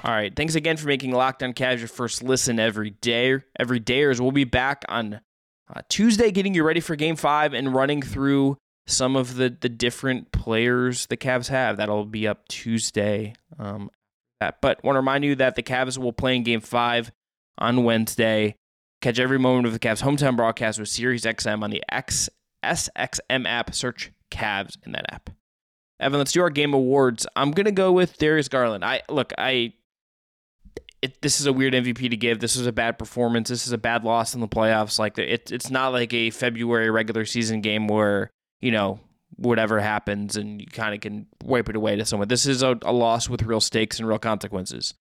All 0.04 0.12
right. 0.12 0.36
Thanks 0.36 0.54
again 0.54 0.76
for 0.76 0.86
making 0.86 1.12
Locked 1.12 1.42
On 1.42 1.54
Cavs 1.54 1.78
your 1.78 1.88
first 1.88 2.22
listen 2.22 2.58
every 2.58 2.90
day. 2.90 3.38
Every 3.58 3.80
dayers. 3.80 4.20
We'll 4.20 4.32
be 4.32 4.44
back 4.44 4.84
on 4.86 5.22
uh, 5.74 5.80
Tuesday 5.88 6.30
getting 6.30 6.52
you 6.52 6.62
ready 6.62 6.80
for 6.80 6.94
game 6.94 7.16
five 7.16 7.54
and 7.54 7.74
running 7.74 8.02
through 8.02 8.58
some 8.86 9.16
of 9.16 9.36
the, 9.36 9.56
the 9.60 9.68
different 9.68 10.32
players 10.32 11.06
the 11.06 11.16
Cavs 11.16 11.48
have. 11.48 11.76
That'll 11.76 12.04
be 12.04 12.26
up 12.26 12.48
Tuesday. 12.48 13.34
Um. 13.58 13.90
But 14.60 14.84
want 14.84 14.96
to 14.96 15.00
remind 15.00 15.24
you 15.24 15.34
that 15.36 15.54
the 15.54 15.62
Cavs 15.62 15.96
will 15.96 16.12
play 16.12 16.36
in 16.36 16.42
game 16.42 16.60
five 16.60 17.10
on 17.56 17.84
Wednesday. 17.84 18.56
Catch 19.00 19.18
every 19.18 19.38
moment 19.38 19.66
of 19.66 19.72
the 19.72 19.78
Cavs 19.78 20.02
hometown 20.02 20.36
broadcast 20.36 20.78
with 20.78 20.88
Sirius 20.88 21.24
XM 21.24 21.62
on 21.62 21.70
the 21.70 21.82
X 21.90 22.28
SXM 22.64 23.46
app. 23.46 23.74
Search 23.74 24.12
Cavs 24.30 24.76
in 24.84 24.92
that 24.92 25.12
app. 25.12 25.30
Evan, 26.00 26.18
let's 26.18 26.32
do 26.32 26.42
our 26.42 26.50
game 26.50 26.74
awards. 26.74 27.26
I'm 27.36 27.52
gonna 27.52 27.72
go 27.72 27.92
with 27.92 28.18
Darius 28.18 28.48
Garland. 28.48 28.84
I 28.84 29.02
look, 29.08 29.32
I 29.38 29.74
it, 31.02 31.20
this 31.20 31.38
is 31.38 31.46
a 31.46 31.52
weird 31.52 31.74
MVP 31.74 32.10
to 32.10 32.16
give. 32.16 32.40
This 32.40 32.56
is 32.56 32.66
a 32.66 32.72
bad 32.72 32.98
performance. 32.98 33.50
This 33.50 33.66
is 33.66 33.72
a 33.72 33.78
bad 33.78 34.04
loss 34.04 34.34
in 34.34 34.40
the 34.40 34.48
playoffs. 34.48 34.98
Like 34.98 35.18
it, 35.18 35.52
it's 35.52 35.70
not 35.70 35.92
like 35.92 36.12
a 36.14 36.30
February 36.30 36.90
regular 36.90 37.24
season 37.24 37.60
game 37.60 37.88
where 37.88 38.30
you 38.64 38.70
know 38.70 38.98
whatever 39.36 39.78
happens 39.78 40.36
and 40.36 40.60
you 40.60 40.66
kind 40.66 40.94
of 40.94 41.00
can 41.00 41.26
wipe 41.42 41.68
it 41.68 41.76
away 41.76 41.96
to 41.96 42.04
someone. 42.04 42.28
This 42.28 42.46
is 42.46 42.62
a, 42.62 42.78
a 42.82 42.92
loss 42.92 43.28
with 43.28 43.42
real 43.42 43.60
stakes 43.60 43.98
and 43.98 44.08
real 44.08 44.18
consequences. 44.18 44.94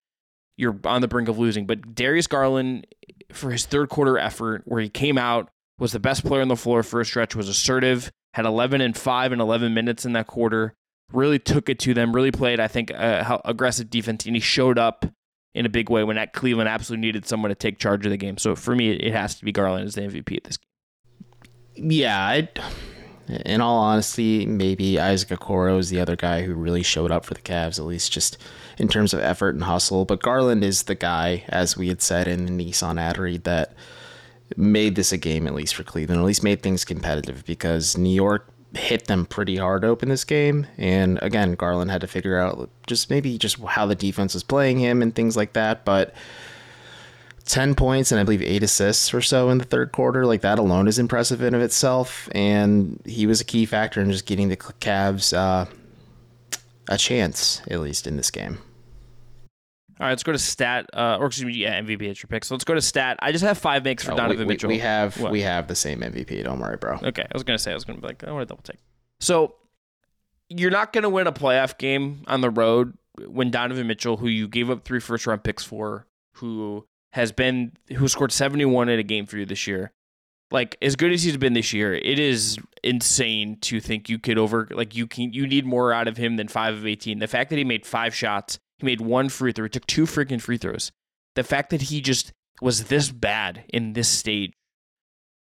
You're 0.58 0.77
on 0.84 1.01
the 1.01 1.08
brink 1.08 1.29
of 1.29 1.39
losing. 1.39 1.65
But 1.65 1.96
Darius 1.96 2.27
Garland, 2.27 2.86
for 3.32 3.51
his 3.51 3.65
third 3.65 3.89
quarter 3.89 4.17
effort, 4.17 4.63
where 4.65 4.82
he 4.82 4.89
came 4.89 5.17
out, 5.17 5.50
was 5.79 5.91
the 5.91 6.00
best 6.00 6.25
player 6.25 6.41
on 6.41 6.48
the 6.48 6.55
floor 6.55 6.84
for 6.84 7.00
a 7.00 7.05
stretch, 7.05 7.36
was 7.36 7.48
assertive, 7.48 8.12
had 8.34 8.46
11 8.46 8.82
and 8.82 8.98
5 8.98 9.32
and 9.32 9.41
11 9.41 9.74
minutes 9.74 10.05
in 10.05 10.13
that 10.13 10.27
quarter, 10.27 10.74
really 11.12 11.39
took 11.39 11.70
it 11.70 11.79
to 11.79 11.93
them, 11.93 12.13
really 12.13 12.32
played, 12.32 12.60
I 12.60 12.67
think, 12.67 12.91
uh, 12.91 13.39
aggressive 13.46 13.89
defense, 13.89 14.25
and 14.25 14.36
he 14.36 14.39
showed 14.39 14.77
up 14.77 15.05
in 15.55 15.65
a 15.65 15.70
big 15.70 15.89
way 15.89 16.03
when 16.03 16.15
that 16.15 16.34
Cleveland 16.34 16.70
absolutely 16.70 17.08
needed 17.08 17.27
someone 17.27 17.50
to 17.50 17.55
take 17.55 17.77
charge 17.77 18.05
of 18.05 18.12
the 18.12 18.17
game. 18.17 18.38
So 18.38 18.55
for 18.55 18.75
me, 18.75 18.91
it 18.91 19.13
has 19.13 19.36
to 19.36 19.46
be 19.46 19.51
Garland 19.51 19.86
as 19.86 19.96
the 19.96 20.01
MVP 20.01 20.38
at 20.38 20.43
this 20.43 20.58
game. 20.58 21.91
Yeah, 21.91 22.20
i 22.20 22.50
in 23.27 23.61
all 23.61 23.79
honesty, 23.79 24.45
maybe 24.45 24.99
Isaac 24.99 25.29
Okoro 25.29 25.79
is 25.79 25.89
the 25.89 25.99
other 25.99 26.15
guy 26.15 26.43
who 26.43 26.53
really 26.53 26.83
showed 26.83 27.11
up 27.11 27.25
for 27.25 27.33
the 27.33 27.41
Cavs, 27.41 27.79
at 27.79 27.85
least 27.85 28.11
just 28.11 28.37
in 28.77 28.87
terms 28.87 29.13
of 29.13 29.19
effort 29.21 29.55
and 29.55 29.63
hustle. 29.63 30.05
But 30.05 30.21
Garland 30.21 30.63
is 30.63 30.83
the 30.83 30.95
guy, 30.95 31.43
as 31.49 31.77
we 31.77 31.87
had 31.87 32.01
said 32.01 32.27
in 32.27 32.45
the 32.45 32.51
Nissan 32.51 32.99
ad 32.99 33.43
that 33.43 33.73
made 34.57 34.95
this 34.95 35.11
a 35.11 35.17
game, 35.17 35.47
at 35.47 35.55
least 35.55 35.75
for 35.75 35.83
Cleveland, 35.83 36.19
at 36.19 36.25
least 36.25 36.43
made 36.43 36.61
things 36.61 36.85
competitive 36.85 37.45
because 37.45 37.97
New 37.97 38.13
York 38.13 38.47
hit 38.73 39.05
them 39.05 39.25
pretty 39.25 39.57
hard 39.57 39.85
open 39.85 40.09
this 40.09 40.23
game. 40.23 40.67
And 40.77 41.19
again, 41.21 41.53
Garland 41.53 41.91
had 41.91 42.01
to 42.01 42.07
figure 42.07 42.37
out 42.37 42.69
just 42.87 43.09
maybe 43.09 43.37
just 43.37 43.59
how 43.59 43.85
the 43.85 43.95
defense 43.95 44.33
was 44.33 44.43
playing 44.43 44.79
him 44.79 45.01
and 45.01 45.13
things 45.13 45.37
like 45.37 45.53
that. 45.53 45.85
But 45.85 46.13
10 47.45 47.75
points 47.75 48.12
and 48.12 48.19
I 48.21 48.23
believe 48.23 48.41
eight 48.41 48.63
assists 48.63 49.13
or 49.13 49.21
so 49.21 49.50
in 49.50 49.57
the 49.57 49.65
third 49.65 49.91
quarter. 49.91 50.25
Like 50.25 50.41
that 50.41 50.59
alone 50.59 50.88
is 50.88 50.97
impressive 51.00 51.41
in 51.41 51.53
of 51.53 51.62
itself. 51.62 52.29
And 52.33 53.01
he 53.05 53.25
was 53.27 53.41
a 53.41 53.45
key 53.45 53.65
factor 53.65 54.00
in 54.01 54.12
just 54.12 54.25
getting 54.25 54.50
the 54.50 54.57
Cavs 54.57 55.35
uh, 55.35 55.65
a 56.89 56.97
chance, 56.97 57.62
at 57.69 57.79
least 57.81 58.07
in 58.07 58.17
this 58.17 58.31
game. 58.31 58.59
All 60.00 60.07
right, 60.07 60.09
let's 60.12 60.23
go 60.23 60.31
to 60.31 60.39
stat, 60.39 60.88
uh, 60.93 61.17
or 61.19 61.27
excuse 61.27 61.45
me, 61.45 61.53
yeah, 61.53 61.79
MVP 61.79 62.09
at 62.09 62.21
your 62.21 62.27
pick. 62.27 62.43
So 62.43 62.55
let's 62.55 62.63
go 62.63 62.73
to 62.73 62.81
stat. 62.81 63.17
I 63.21 63.31
just 63.31 63.43
have 63.43 63.57
five 63.57 63.83
makes 63.83 64.03
for 64.03 64.13
Oh, 64.13 64.17
Donovan 64.17 64.39
we, 64.39 64.45
we- 64.45 64.53
Mitchell. 64.53 64.67
We 64.69 64.79
have 64.79 65.19
What? 65.19 65.31
we 65.31 65.41
have 65.41 65.67
the 65.67 65.75
same 65.75 66.00
MVP. 66.01 66.43
Don't 66.43 66.59
worry, 66.59 66.77
bro. 66.77 66.95
Okay, 67.03 67.21
I 67.23 67.29
was 67.33 67.43
gonna 67.43 67.59
say 67.59 67.71
I 67.71 67.75
was 67.75 67.83
gonna 67.85 68.00
be 68.01 68.07
like 68.07 68.23
I 68.23 68.31
want 68.31 68.41
to 68.47 68.51
double 68.51 68.63
take. 68.63 68.79
So 69.19 69.55
you're 70.50 70.71
not 70.71 70.93
gonna 70.93 71.09
win 71.09 71.27
a 71.27 71.31
playoff 71.31 71.77
game 71.77 72.23
on 72.27 72.41
the 72.41 72.50
road 72.50 72.97
when 73.27 73.51
Donovan 73.51 73.85
Mitchell, 73.88 74.17
who 74.17 74.27
you 74.27 74.47
gave 74.47 74.69
up 74.69 74.83
three 74.83 75.00
first 75.00 75.27
round 75.27 75.43
picks 75.43 75.63
for, 75.63 76.07
who 76.33 76.85
has 77.13 77.32
been 77.32 77.72
who 77.96 78.08
scored 78.08 78.32
71 78.32 78.89
in 78.89 79.00
a 79.00 79.03
game 79.03 79.25
for 79.25 79.38
you 79.38 79.46
this 79.46 79.65
year, 79.67 79.91
like 80.51 80.77
as 80.82 80.96
good 80.96 81.12
as 81.12 81.24
he's 81.24 81.38
been 81.38 81.53
this 81.53 81.74
year, 81.74 81.93
it 81.93 82.20
is 82.20 82.58
insane 82.84 83.58
to 83.62 83.79
think 83.79 84.10
you 84.10 84.20
could 84.20 84.38
over 84.38 84.67
like 84.72 84.96
you 84.96 85.08
can 85.08 85.34
you 85.34 85.48
need 85.48 85.65
more 85.65 85.93
out 85.93 86.08
of 86.08 86.17
him 86.17 86.36
than 86.36 86.48
five 86.48 86.75
of 86.75 86.86
18. 86.86 87.20
The 87.20 87.27
fact 87.27 87.50
that 87.50 87.58
he 87.58 87.63
made 87.63 87.86
five 87.86 88.13
shots, 88.13 88.60
he 88.77 88.86
made 88.86 89.01
one 89.01 89.29
free 89.29 89.51
throw, 89.51 89.67
took 89.67 89.88
two 89.88 90.03
freaking 90.03 90.41
free 90.41 90.58
throws. 90.58 90.91
The 91.36 91.43
fact 91.43 91.70
that 91.72 91.84
he 91.84 92.01
just 92.01 92.32
was 92.62 92.86
this 92.86 93.10
bad 93.10 93.63
in 93.70 93.93
this 93.93 94.08
stage 94.08 94.53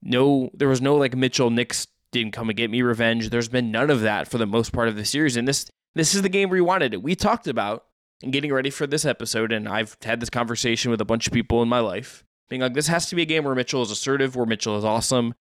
no 0.02 0.50
there 0.54 0.68
was 0.68 0.82
no 0.82 0.96
like 0.96 1.16
Mitchell 1.16 1.50
Knicks 1.50 1.88
didn't 2.12 2.34
come 2.34 2.50
and 2.50 2.58
get 2.58 2.70
me 2.70 2.82
revenge. 2.82 3.30
There's 3.30 3.50
been 3.50 3.72
none 3.72 3.90
of 3.90 4.02
that 4.02 4.28
for 4.28 4.38
the 4.38 4.46
most 4.46 4.74
part 4.74 4.88
of 4.88 4.96
the 4.96 5.06
series. 5.06 5.38
And 5.38 5.48
this 5.48 5.66
this 5.96 6.16
is 6.16 6.22
the 6.22 6.30
game 6.30 6.50
where 6.50 6.58
he 6.58 6.62
wanted 6.62 6.94
it. 6.94 7.04
We 7.04 7.16
talked 7.16 7.48
about 7.48 7.86
getting 8.30 8.54
ready 8.54 8.70
for 8.70 8.86
this 8.86 9.06
episode, 9.06 9.52
and 9.52 9.68
I've 9.68 9.98
had 10.04 10.20
this 10.20 10.30
conversation 10.30 10.92
with 10.92 11.02
a 11.02 11.06
bunch 11.06 11.26
of 11.26 11.34
people 11.34 11.62
in 11.64 11.70
my 11.70 11.80
life, 11.80 12.24
being 12.50 12.62
like, 12.62 12.74
this 12.74 12.88
has 12.88 13.08
to 13.08 13.16
be 13.16 13.24
a 13.24 13.26
game 13.26 13.44
where 13.44 13.56
Mitchell 13.56 13.82
is 13.82 13.90
assertive, 13.90 14.36
where 14.36 14.46
Mitchell 14.46 14.78
is 14.78 14.86
awesome, 14.86 15.34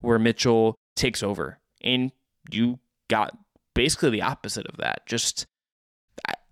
where 0.00 0.18
Mitchell 0.18 0.74
takes 0.96 1.22
over. 1.22 1.58
And 1.82 2.10
you 2.50 2.78
got 3.08 3.36
basically 3.74 4.10
the 4.10 4.22
opposite 4.22 4.66
of 4.66 4.78
that. 4.78 5.06
Just 5.06 5.46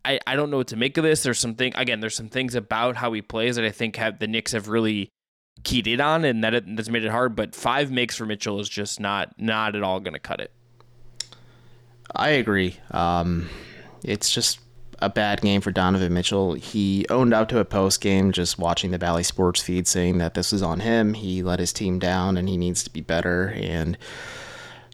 I- 0.05 0.21
I, 0.27 0.37
don't 0.37 0.51
know 0.51 0.57
what 0.59 0.69
to 0.69 0.77
make 0.77 0.97
of 0.99 1.05
this. 1.05 1.23
There's 1.23 1.39
some 1.39 1.55
thing 1.55 1.73
again, 1.77 2.01
there's 2.01 2.17
some 2.17 2.29
things 2.29 2.55
about 2.55 2.97
how 2.97 3.13
he 3.13 3.23
plays 3.23 3.57
that 3.57 3.65
I 3.65 3.71
think 3.71 3.97
have 3.97 4.19
the 4.19 4.27
Knicks 4.27 4.53
have 4.53 4.69
really 4.69 5.09
keyed 5.63 5.87
in 5.87 6.01
on 6.01 6.25
and 6.25 6.43
that 6.43 6.55
it, 6.55 6.77
that's 6.77 6.89
made 6.89 7.05
it 7.05 7.11
hard. 7.11 7.37
But 7.37 7.55
five 7.55 7.91
makes 7.91 8.17
for 8.17 8.27
Mitchell 8.27 8.59
is 8.61 8.69
just 8.69 9.01
not 9.01 9.33
not 9.39 9.77
at 9.77 9.83
all 9.83 10.01
going 10.01 10.15
to 10.15 10.21
cut 10.21 10.41
it. 10.41 10.53
I 12.15 12.31
agree. 12.31 12.77
Um, 12.91 13.49
it's 14.05 14.31
just 14.33 14.59
a 15.03 15.11
bad 15.11 15.41
game 15.41 15.61
for 15.61 15.71
Donovan 15.71 16.15
Mitchell. 16.15 16.55
He 16.55 17.05
owned 17.11 17.35
up 17.35 17.49
to 17.49 17.59
it 17.59 17.69
post 17.69 18.01
game, 18.01 18.33
just 18.33 18.59
watching 18.59 18.93
the 18.93 18.99
Bally 18.99 19.25
Sports 19.25 19.61
feed, 19.61 19.87
saying 19.87 20.19
that 20.19 20.35
this 20.35 20.53
was 20.53 20.63
on 20.63 20.81
him. 20.81 21.15
He 21.15 21.43
let 21.43 21.59
his 21.59 21.73
team 21.73 21.99
down, 21.99 22.37
and 22.37 22.49
he 22.49 22.57
needs 22.57 22.83
to 22.85 22.91
be 22.91 23.01
better. 23.01 23.49
And 23.57 23.99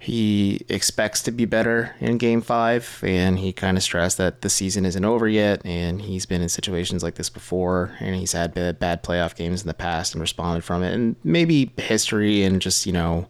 he 0.00 0.64
expects 0.68 1.22
to 1.24 1.30
be 1.30 1.44
better 1.44 1.94
in 2.00 2.16
Game 2.18 2.40
Five. 2.40 3.00
And 3.06 3.38
he 3.38 3.52
kind 3.52 3.76
of 3.76 3.82
stressed 3.82 4.16
that 4.16 4.40
the 4.40 4.50
season 4.50 4.86
isn't 4.86 5.04
over 5.04 5.28
yet, 5.28 5.60
and 5.64 6.00
he's 6.00 6.24
been 6.26 6.42
in 6.42 6.48
situations 6.48 7.02
like 7.02 7.16
this 7.16 7.30
before, 7.30 7.94
and 8.00 8.16
he's 8.16 8.32
had 8.32 8.54
bad 8.54 9.02
playoff 9.02 9.36
games 9.36 9.60
in 9.60 9.68
the 9.68 9.74
past 9.74 10.14
and 10.14 10.20
responded 10.22 10.64
from 10.64 10.82
it. 10.82 10.94
And 10.94 11.16
maybe 11.22 11.70
history 11.76 12.42
and 12.42 12.62
just 12.62 12.86
you 12.86 12.92
know 12.92 13.28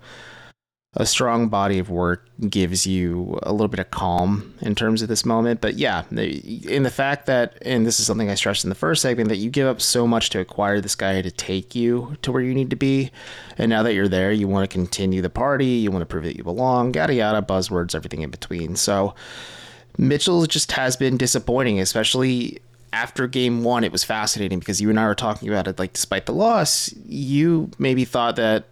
a 0.94 1.04
strong 1.04 1.48
body 1.48 1.78
of 1.78 1.90
work 1.90 2.26
gives 2.48 2.86
you 2.86 3.38
a 3.42 3.52
little 3.52 3.68
bit 3.68 3.78
of 3.78 3.90
calm 3.90 4.54
in 4.62 4.74
terms 4.74 5.02
of 5.02 5.08
this 5.08 5.24
moment. 5.24 5.60
But 5.60 5.74
yeah, 5.74 6.04
in 6.10 6.82
the 6.82 6.90
fact 6.90 7.26
that, 7.26 7.58
and 7.62 7.86
this 7.86 8.00
is 8.00 8.06
something 8.06 8.30
I 8.30 8.34
stressed 8.34 8.64
in 8.64 8.70
the 8.70 8.74
first 8.74 9.02
segment, 9.02 9.28
that 9.28 9.36
you 9.36 9.50
give 9.50 9.66
up 9.66 9.82
so 9.82 10.06
much 10.06 10.30
to 10.30 10.40
acquire 10.40 10.80
this 10.80 10.94
guy 10.94 11.20
to 11.20 11.30
take 11.30 11.74
you 11.74 12.16
to 12.22 12.32
where 12.32 12.40
you 12.40 12.54
need 12.54 12.70
to 12.70 12.76
be. 12.76 13.10
And 13.58 13.68
now 13.68 13.82
that 13.82 13.92
you're 13.92 14.08
there, 14.08 14.32
you 14.32 14.48
want 14.48 14.68
to 14.68 14.74
continue 14.74 15.20
the 15.20 15.30
party, 15.30 15.66
you 15.66 15.90
want 15.90 16.02
to 16.02 16.06
prove 16.06 16.24
that 16.24 16.36
you 16.36 16.42
belong, 16.42 16.94
yada 16.94 17.14
yada, 17.14 17.42
buzzwords, 17.42 17.94
everything 17.94 18.22
in 18.22 18.30
between. 18.30 18.74
So 18.74 19.14
Mitchell 19.98 20.46
just 20.46 20.72
has 20.72 20.96
been 20.96 21.18
disappointing, 21.18 21.80
especially 21.80 22.60
after 22.94 23.26
game 23.26 23.62
one. 23.62 23.84
It 23.84 23.92
was 23.92 24.04
fascinating 24.04 24.58
because 24.58 24.80
you 24.80 24.88
and 24.88 24.98
I 24.98 25.06
were 25.06 25.14
talking 25.14 25.50
about 25.50 25.68
it. 25.68 25.78
Like, 25.78 25.92
despite 25.92 26.24
the 26.24 26.32
loss, 26.32 26.94
you 27.04 27.70
maybe 27.78 28.06
thought 28.06 28.36
that 28.36 28.64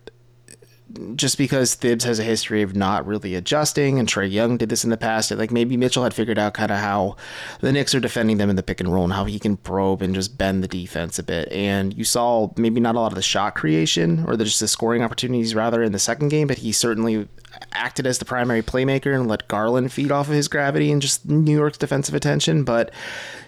just 1.15 1.37
because 1.37 1.75
Thibs 1.75 2.05
has 2.05 2.19
a 2.19 2.25
history 2.25 2.63
of 2.63 2.77
not 2.77 3.07
really 3.07 3.35
adjusting, 3.35 3.99
and 3.99 4.09
Trae 4.09 4.31
Young 4.31 4.57
did 4.57 4.69
this 4.69 4.85
in 4.85 4.91
the 4.91 4.97
past. 4.97 5.31
Like 5.31 5.51
maybe 5.51 5.77
Mitchell 5.77 6.05
had 6.05 6.15
figured 6.15 6.39
out 6.39 6.55
kind 6.55 6.71
of 6.71 6.79
how 6.79 7.17
the 7.61 7.73
Knicks 7.73 7.95
are 7.95 8.01
defending 8.01 8.39
them 8.39 8.51
in 8.51 8.57
the 8.57 8.63
pick 8.63 8.81
and 8.81 8.93
roll, 8.93 9.05
and 9.05 9.13
how 9.13 9.25
he 9.25 9.39
can 9.39 9.57
probe 9.57 10.03
and 10.03 10.15
just 10.15 10.39
bend 10.39 10.63
the 10.63 10.69
defense 10.69 11.19
a 11.19 11.23
bit. 11.23 11.51
And 11.51 11.97
you 11.97 12.05
saw 12.05 12.53
maybe 12.57 12.81
not 12.81 12.95
a 12.95 13.01
lot 13.01 13.13
of 13.13 13.17
the 13.17 13.23
shot 13.23 13.55
creation 13.55 14.25
or 14.27 14.37
the, 14.37 14.45
just 14.45 14.61
the 14.61 14.69
scoring 14.69 15.03
opportunities 15.03 15.55
rather 15.55 15.83
in 15.83 15.93
the 15.93 15.99
second 15.99 16.29
game, 16.29 16.47
but 16.47 16.59
he 16.59 16.73
certainly 16.73 17.29
acted 17.73 18.07
as 18.07 18.19
the 18.19 18.25
primary 18.25 18.63
playmaker 18.63 19.15
and 19.15 19.29
let 19.29 19.49
Garland 19.49 19.93
feed 19.93 20.11
off 20.11 20.29
of 20.29 20.35
his 20.35 20.49
gravity 20.49 20.91
and 20.91 21.03
just 21.03 21.29
New 21.29 21.57
York's 21.57 21.79
defensive 21.79 22.15
attention. 22.15 22.65
But 22.65 22.91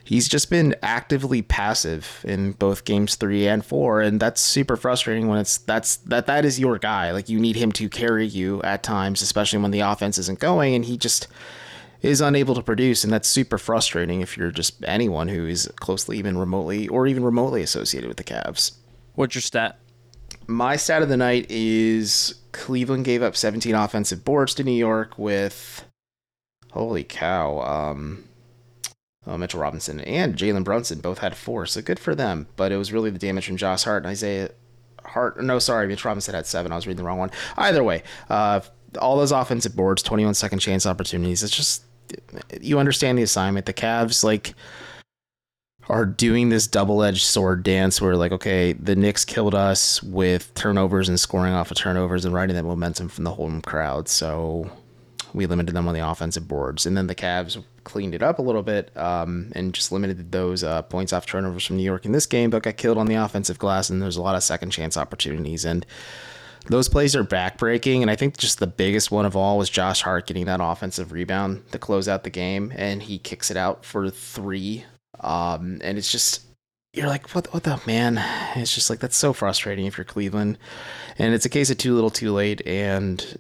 he's 0.05 0.29
just 0.29 0.51
been 0.51 0.75
actively 0.83 1.43
passive 1.43 2.25
in 2.25 2.53
both 2.53 2.85
games 2.85 3.15
three 3.15 3.47
and 3.47 3.65
four, 3.65 4.01
and 4.01 4.21
that's 4.21 4.41
super 4.41 4.77
frustrating 4.77 5.29
when 5.29 5.39
it's 5.39 5.59
that's 5.59 5.97
that 5.99 6.27
that 6.27 6.45
is 6.45 6.59
your 6.61 6.79
guy. 6.79 7.11
Like 7.11 7.29
you 7.29 7.39
need 7.39 7.57
him 7.57 7.73
to 7.73 7.89
carry 7.89 8.27
you 8.27 8.63
at 8.63 8.83
times, 8.83 9.23
especially 9.23 9.59
when 9.59 9.71
the 9.71 9.81
offense 9.81 10.19
isn't 10.19 10.39
going, 10.39 10.75
and 10.75 10.85
he 10.85 10.97
just 10.97 11.29
is 12.01 12.21
unable 12.21 12.55
to 12.55 12.63
produce, 12.63 13.05
and 13.05 13.13
that's 13.13 13.29
super 13.29 13.59
frustrating 13.59 14.21
if 14.21 14.37
you're 14.37 14.51
just 14.51 14.83
anyone 14.85 15.29
who 15.29 15.47
is 15.47 15.69
closely 15.77 16.19
even 16.19 16.39
remotely 16.39 16.89
or 16.89 17.07
even 17.07 17.25
remotely 17.25 17.63
associated 17.63 18.09
with 18.09 18.17
the 18.17 18.25
Cavs. 18.25 18.73
What's 19.15 19.35
your 19.35 19.43
stat? 19.43 19.79
My 20.47 20.77
stat 20.77 21.03
of 21.03 21.09
the 21.09 21.17
night 21.17 21.47
is 21.51 22.37
Cleveland 22.59 23.05
gave 23.05 23.23
up 23.23 23.37
17 23.37 23.73
offensive 23.75 24.25
boards 24.25 24.53
to 24.55 24.65
New 24.65 24.73
York 24.73 25.17
with 25.17 25.85
holy 26.73 27.05
cow, 27.05 27.61
um, 27.61 28.25
oh, 29.27 29.39
Mitchell 29.39 29.61
Robinson 29.61 30.01
and 30.01 30.35
Jalen 30.37 30.65
Brunson 30.65 30.99
both 30.99 31.19
had 31.19 31.37
four, 31.37 31.67
so 31.67 31.81
good 31.81 32.01
for 32.01 32.17
them. 32.17 32.49
But 32.57 32.73
it 32.73 32.77
was 32.77 32.93
really 32.93 33.11
the 33.11 33.19
damage 33.19 33.47
from 33.47 33.57
Josh 33.57 33.85
Hart 33.85 34.03
and 34.03 34.11
Isaiah 34.11 34.51
Hart. 35.05 35.41
No, 35.41 35.61
sorry, 35.61 35.87
Mitch 35.87 36.05
Robinson 36.05 36.35
had 36.35 36.47
seven. 36.47 36.73
I 36.73 36.75
was 36.75 36.87
reading 36.87 36.99
the 36.99 37.05
wrong 37.05 37.19
one. 37.19 37.31
Either 37.57 37.85
way, 37.85 38.03
uh, 38.29 38.61
all 39.01 39.17
those 39.17 39.33
offensive 39.33 39.77
boards, 39.77 40.03
21 40.03 40.35
second 40.35 40.59
chance 40.59 40.85
opportunities. 40.85 41.45
It's 41.45 41.57
just 41.57 41.85
you 42.61 42.81
understand 42.81 43.19
the 43.19 43.23
assignment. 43.23 43.67
The 43.67 43.73
Cavs 43.73 44.25
like 44.25 44.55
are 45.89 46.05
doing 46.05 46.51
this 46.51 46.67
double-edged 46.67 47.25
sword 47.25 47.63
dance 47.63 48.01
where 48.01 48.17
like 48.17 48.33
okay 48.33 48.75
the 48.75 48.95
Knicks 48.95 49.25
killed 49.25 49.55
us 49.55 50.03
with 50.03 50.53
turnovers 50.55 51.09
and 51.09 51.19
scoring 51.19 51.55
off 51.55 51.71
of 51.71 51.77
turnovers 51.77 52.25
and 52.25 52.35
riding 52.35 52.57
that 52.57 52.65
momentum 52.65 53.09
from 53.09 53.25
the 53.25 53.33
home 53.33 53.63
crowd. 53.63 54.09
So 54.09 54.71
we 55.35 55.47
limited 55.47 55.75
them 55.75 55.89
on 55.89 55.95
the 55.95 56.07
offensive 56.07 56.49
boards. 56.49 56.87
And 56.87 56.97
then 56.97 57.07
the 57.07 57.15
Cavs 57.15 57.63
cleaned 57.85 58.15
it 58.15 58.23
up 58.23 58.39
a 58.39 58.43
little 58.43 58.63
bit 58.63 58.95
um, 58.97 59.53
and 59.55 59.75
just 59.75 59.93
limited 59.93 60.33
those 60.33 60.65
uh, 60.65 60.83
points 60.83 61.13
off 61.13 61.27
turnovers 61.27 61.65
from 61.67 61.77
New 61.77 61.83
York 61.83 62.05
in 62.05 62.13
this 62.13 62.27
game 62.27 62.51
but 62.51 62.63
got 62.63 62.77
killed 62.77 62.99
on 62.99 63.07
the 63.07 63.15
offensive 63.15 63.59
glass 63.59 63.91
and 63.91 64.01
there's 64.01 64.17
a 64.17 64.23
lot 64.23 64.35
of 64.35 64.43
second 64.43 64.71
chance 64.71 64.97
opportunities. 64.97 65.65
And 65.65 65.87
those 66.67 66.89
plays 66.89 67.17
are 67.17 67.25
backbreaking, 67.25 68.03
and 68.03 68.11
I 68.11 68.17
think 68.17 68.37
just 68.37 68.59
the 68.59 68.67
biggest 68.67 69.11
one 69.11 69.25
of 69.25 69.35
all 69.35 69.57
was 69.57 69.71
Josh 69.71 70.03
Hart 70.03 70.27
getting 70.27 70.45
that 70.47 70.61
offensive 70.63 71.13
rebound 71.13 71.63
to 71.73 71.79
close 71.79 72.09
out 72.09 72.25
the 72.25 72.31
game, 72.31 72.73
and 72.77 73.03
he 73.03 73.19
kicks 73.19 73.51
it 73.51 73.57
out 73.57 73.87
for 73.87 74.11
three 74.11 74.85
um, 75.21 75.79
and 75.83 75.99
it's 75.99 76.11
just 76.11 76.47
you're 76.93 77.09
like, 77.09 77.35
what, 77.35 77.53
what 77.53 77.65
the 77.65 77.81
man? 77.87 78.19
It's 78.57 78.75
just 78.75 78.91
like 78.91 78.99
that's 78.99 79.17
so 79.17 79.33
frustrating 79.33 79.87
if 79.87 79.99
you're 79.99 80.05
Cleveland, 80.05 80.59
and 81.19 81.35
it's 81.35 81.45
a 81.45 81.51
case 81.51 81.71
of 81.71 81.79
too 81.79 81.95
little, 81.95 82.11
too 82.11 82.33
late. 82.33 82.67
And 82.67 83.39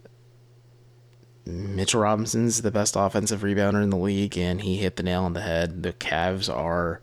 Mitchell 1.46 2.00
Robinson's 2.00 2.62
the 2.62 2.70
best 2.70 2.94
offensive 2.96 3.40
rebounder 3.40 3.82
in 3.82 3.90
the 3.90 3.96
league, 3.96 4.36
and 4.36 4.60
he 4.60 4.76
hit 4.76 4.96
the 4.96 5.02
nail 5.02 5.24
on 5.24 5.32
the 5.32 5.40
head. 5.40 5.82
The 5.82 5.92
Cavs 5.92 6.54
are 6.54 7.00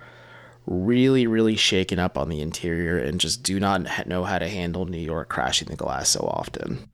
really, 0.68 1.28
really 1.28 1.56
shaken 1.56 2.00
up 2.00 2.18
on 2.18 2.30
the 2.30 2.42
interior 2.42 2.98
and 2.98 3.20
just 3.20 3.44
do 3.44 3.60
not 3.60 4.08
know 4.08 4.24
how 4.24 4.40
to 4.40 4.50
handle 4.50 4.86
New 4.86 4.98
York 4.98 5.30
crashing 5.30 5.68
the 5.68 5.76
glass 5.76 6.10
so 6.10 6.22
often. 6.22 6.90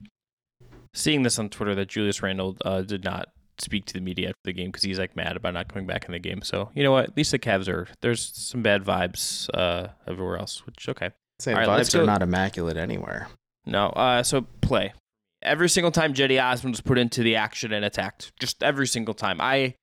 Seeing 0.93 1.23
this 1.23 1.39
on 1.39 1.49
Twitter 1.49 1.73
that 1.75 1.87
Julius 1.87 2.21
Randle 2.21 2.57
uh, 2.65 2.81
did 2.81 3.03
not 3.03 3.29
speak 3.61 3.85
to 3.85 3.93
the 3.93 4.01
media 4.01 4.29
after 4.29 4.41
the 4.45 4.53
game 4.53 4.67
because 4.67 4.83
he's 4.83 4.99
like 4.99 5.15
mad 5.15 5.35
about 5.35 5.53
not 5.53 5.67
coming 5.67 5.87
back 5.87 6.05
in 6.05 6.11
the 6.11 6.19
game. 6.19 6.41
So 6.41 6.69
you 6.73 6.83
know 6.83 6.91
what? 6.91 7.05
At 7.09 7.17
least 7.17 7.31
the 7.31 7.39
Cavs 7.39 7.67
are. 7.67 7.87
There's 8.01 8.31
some 8.35 8.61
bad 8.61 8.83
vibes 8.83 9.49
uh, 9.53 9.89
everywhere 10.07 10.37
else, 10.37 10.65
which 10.65 10.89
okay. 10.89 11.11
Say 11.39 11.53
right, 11.53 11.67
vibes 11.67 11.97
are 11.99 12.05
not 12.05 12.21
immaculate 12.21 12.77
anywhere. 12.77 13.27
No. 13.65 13.87
Uh, 13.87 14.23
so 14.23 14.45
play. 14.61 14.93
Every 15.41 15.69
single 15.69 15.91
time 15.91 16.13
Cedi 16.13 16.41
Osman 16.41 16.71
was 16.71 16.81
put 16.81 16.99
into 16.99 17.23
the 17.23 17.35
action 17.35 17.73
and 17.73 17.83
attacked, 17.83 18.31
just 18.39 18.61
every 18.61 18.87
single 18.87 19.13
time. 19.15 19.41
I 19.41 19.75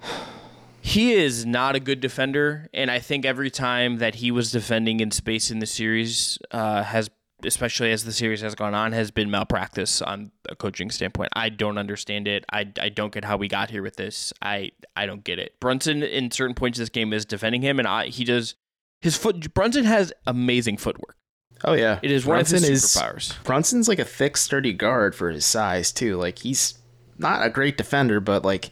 he 0.80 1.12
is 1.12 1.44
not 1.44 1.74
a 1.74 1.80
good 1.80 2.00
defender, 2.00 2.68
and 2.72 2.90
I 2.90 2.98
think 2.98 3.24
every 3.24 3.50
time 3.50 3.98
that 3.98 4.16
he 4.16 4.30
was 4.30 4.52
defending 4.52 5.00
in 5.00 5.10
space 5.10 5.50
in 5.50 5.58
the 5.58 5.66
series 5.66 6.38
uh, 6.50 6.84
has 6.84 7.10
especially 7.44 7.92
as 7.92 8.04
the 8.04 8.12
series 8.12 8.40
has 8.40 8.54
gone 8.54 8.74
on, 8.74 8.92
has 8.92 9.10
been 9.10 9.30
malpractice 9.30 10.02
on 10.02 10.30
a 10.48 10.56
coaching 10.56 10.90
standpoint. 10.90 11.30
I 11.34 11.48
don't 11.48 11.78
understand 11.78 12.28
it. 12.28 12.44
I, 12.52 12.70
I 12.80 12.88
don't 12.88 13.12
get 13.12 13.24
how 13.24 13.36
we 13.36 13.48
got 13.48 13.70
here 13.70 13.82
with 13.82 13.96
this. 13.96 14.32
I 14.42 14.72
I 14.96 15.06
don't 15.06 15.24
get 15.24 15.38
it. 15.38 15.58
Brunson 15.60 16.02
in 16.02 16.30
certain 16.30 16.54
points 16.54 16.78
of 16.78 16.82
this 16.82 16.88
game 16.88 17.12
is 17.12 17.24
defending 17.24 17.62
him, 17.62 17.78
and 17.78 17.88
I, 17.88 18.06
he 18.06 18.24
does 18.24 18.54
his 19.00 19.16
foot. 19.16 19.52
Brunson 19.54 19.84
has 19.84 20.12
amazing 20.26 20.76
footwork. 20.76 21.16
Oh 21.64 21.74
yeah, 21.74 21.98
it 22.02 22.10
is 22.10 22.24
Brunson 22.24 22.56
one 22.56 22.64
of 22.64 22.70
his 22.70 22.84
superpowers. 22.84 23.30
Is, 23.30 23.38
Brunson's 23.44 23.88
like 23.88 23.98
a 23.98 24.04
thick, 24.04 24.36
sturdy 24.36 24.72
guard 24.72 25.14
for 25.14 25.30
his 25.30 25.44
size 25.44 25.92
too. 25.92 26.16
Like 26.16 26.38
he's 26.38 26.78
not 27.18 27.44
a 27.44 27.50
great 27.50 27.76
defender, 27.76 28.20
but 28.20 28.44
like 28.44 28.70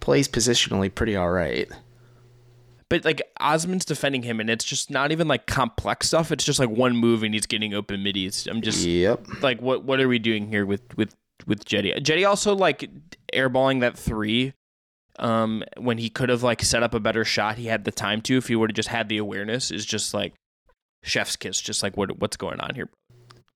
plays 0.00 0.28
positionally 0.28 0.92
pretty 0.92 1.16
all 1.16 1.30
right 1.30 1.70
but 2.88 3.04
like 3.04 3.22
Osman's 3.40 3.84
defending 3.84 4.22
him, 4.22 4.40
and 4.40 4.48
it's 4.48 4.64
just 4.64 4.90
not 4.90 5.12
even 5.12 5.28
like 5.28 5.46
complex 5.46 6.08
stuff. 6.08 6.30
It's 6.30 6.44
just 6.44 6.58
like 6.58 6.68
one 6.68 6.96
move, 6.96 7.22
and 7.22 7.34
he's 7.34 7.46
getting 7.46 7.74
open 7.74 8.02
middies. 8.02 8.46
I'm 8.46 8.62
just 8.62 8.84
yep. 8.86 9.26
Like 9.42 9.60
what 9.60 9.84
what 9.84 10.00
are 10.00 10.08
we 10.08 10.18
doing 10.18 10.48
here 10.48 10.64
with 10.64 10.96
with 10.96 11.14
with 11.46 11.64
Cedi? 11.64 11.96
Cedi 11.98 12.28
also 12.28 12.54
like 12.54 12.88
airballing 13.32 13.80
that 13.80 13.98
three. 13.98 14.52
Um, 15.18 15.64
when 15.78 15.96
he 15.96 16.10
could 16.10 16.28
have 16.28 16.42
like 16.42 16.62
set 16.62 16.82
up 16.82 16.92
a 16.92 17.00
better 17.00 17.24
shot, 17.24 17.56
he 17.56 17.66
had 17.66 17.84
the 17.84 17.90
time 17.90 18.20
to. 18.22 18.36
If 18.36 18.48
he 18.48 18.56
would 18.56 18.70
have 18.70 18.76
just 18.76 18.90
had 18.90 19.08
the 19.08 19.16
awareness, 19.16 19.70
is 19.70 19.86
just 19.86 20.12
like 20.12 20.34
chef's 21.02 21.36
kiss. 21.36 21.60
Just 21.60 21.82
like 21.82 21.96
what 21.96 22.20
what's 22.20 22.36
going 22.36 22.60
on 22.60 22.74
here. 22.74 22.88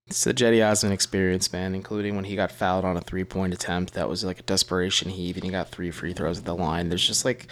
It's 0.07 0.25
the 0.25 0.33
Cedi 0.33 0.67
Osman 0.67 0.91
experience, 0.91 1.53
man, 1.53 1.73
including 1.73 2.15
when 2.15 2.25
he 2.25 2.35
got 2.35 2.51
fouled 2.51 2.83
on 2.83 2.97
a 2.97 3.01
three 3.01 3.23
point 3.23 3.53
attempt. 3.53 3.93
That 3.93 4.09
was 4.09 4.25
like 4.25 4.39
a 4.39 4.43
desperation 4.43 5.09
heave, 5.09 5.37
and 5.37 5.45
he 5.45 5.51
got 5.51 5.69
three 5.69 5.91
free 5.91 6.11
throws 6.11 6.39
at 6.39 6.45
the 6.45 6.55
line. 6.55 6.89
There's 6.89 7.07
just 7.07 7.23
like 7.23 7.47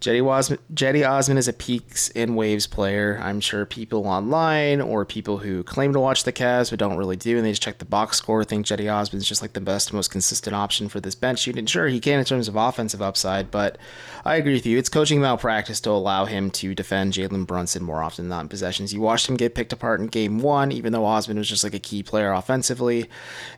Cedi 0.00 0.24
Osman, 0.24 0.58
Cedi 0.74 1.08
Osman 1.08 1.38
is 1.38 1.48
a 1.48 1.52
peaks 1.52 2.10
and 2.10 2.36
waves 2.36 2.66
player. 2.66 3.18
I'm 3.22 3.40
sure 3.40 3.64
people 3.64 4.06
online 4.06 4.80
or 4.80 5.04
people 5.04 5.38
who 5.38 5.62
claim 5.62 5.92
to 5.94 6.00
watch 6.00 6.24
the 6.24 6.32
Cavs 6.32 6.70
but 6.70 6.78
don't 6.78 6.98
really 6.98 7.16
do, 7.16 7.36
and 7.36 7.46
they 7.46 7.50
just 7.50 7.62
check 7.62 7.78
the 7.78 7.84
box 7.84 8.18
score, 8.18 8.44
think 8.44 8.66
Cedi 8.66 8.92
Osman 8.92 9.18
is 9.18 9.28
just 9.28 9.40
like 9.40 9.54
the 9.54 9.60
best, 9.60 9.92
most 9.92 10.10
consistent 10.10 10.54
option 10.54 10.88
for 10.88 11.00
this 11.00 11.14
bench 11.14 11.46
unit. 11.46 11.68
Sure, 11.68 11.88
he 11.88 11.98
can 11.98 12.18
in 12.18 12.24
terms 12.24 12.46
of 12.46 12.56
offensive 12.56 13.00
upside, 13.00 13.50
but 13.50 13.78
I 14.24 14.36
agree 14.36 14.52
with 14.52 14.66
you. 14.66 14.76
It's 14.76 14.88
coaching 14.88 15.20
malpractice 15.20 15.80
to 15.80 15.90
allow 15.90 16.26
him 16.26 16.50
to 16.52 16.74
defend 16.74 17.14
Jalen 17.14 17.46
Brunson 17.46 17.82
more 17.82 18.02
often 18.02 18.24
than 18.24 18.30
not 18.30 18.42
in 18.42 18.48
possessions. 18.48 18.92
You 18.92 19.00
watched 19.00 19.28
him 19.28 19.36
get 19.36 19.54
picked 19.54 19.72
apart 19.72 20.00
in 20.00 20.08
game 20.08 20.40
one, 20.40 20.72
even 20.72 20.92
though 20.92 21.06
Osman 21.06 21.38
was 21.38 21.48
just 21.48 21.64
like 21.64 21.74
a 21.74 21.78
key 21.78 22.02
player 22.02 22.32
offensively. 22.32 23.08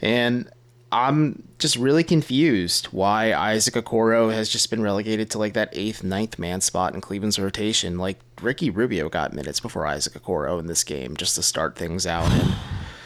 And 0.00 0.48
I'm 0.90 1.42
just 1.58 1.76
really 1.76 2.02
confused 2.02 2.86
why 2.86 3.34
Isaac 3.34 3.74
Okoro 3.74 4.32
has 4.32 4.48
just 4.48 4.70
been 4.70 4.82
relegated 4.82 5.30
to 5.32 5.38
like 5.38 5.52
that 5.52 5.68
eighth, 5.72 6.02
ninth 6.02 6.38
man 6.38 6.60
spot 6.60 6.94
in 6.94 7.00
Cleveland's 7.00 7.38
rotation. 7.38 7.98
Like 7.98 8.18
Ricky 8.40 8.70
Rubio 8.70 9.08
got 9.08 9.34
minutes 9.34 9.60
before 9.60 9.86
Isaac 9.86 10.14
Okoro 10.14 10.58
in 10.58 10.66
this 10.66 10.84
game 10.84 11.16
just 11.16 11.34
to 11.34 11.42
start 11.42 11.76
things 11.76 12.06
out. 12.06 12.30
And 12.30 12.54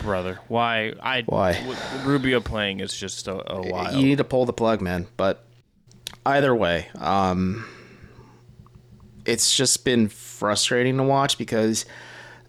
brother, 0.00 0.38
why? 0.46 0.92
I 1.02 1.22
why 1.22 1.60
Rubio 2.04 2.40
playing 2.40 2.80
is 2.80 2.96
just 2.96 3.26
a, 3.26 3.52
a 3.52 3.62
while. 3.62 3.96
You 3.96 4.06
need 4.06 4.18
to 4.18 4.24
pull 4.24 4.46
the 4.46 4.52
plug, 4.52 4.80
man. 4.80 5.08
But 5.16 5.44
either 6.24 6.54
way, 6.54 6.88
um, 6.96 7.66
it's 9.24 9.56
just 9.56 9.84
been 9.84 10.08
frustrating 10.08 10.96
to 10.98 11.02
watch 11.02 11.36
because 11.36 11.84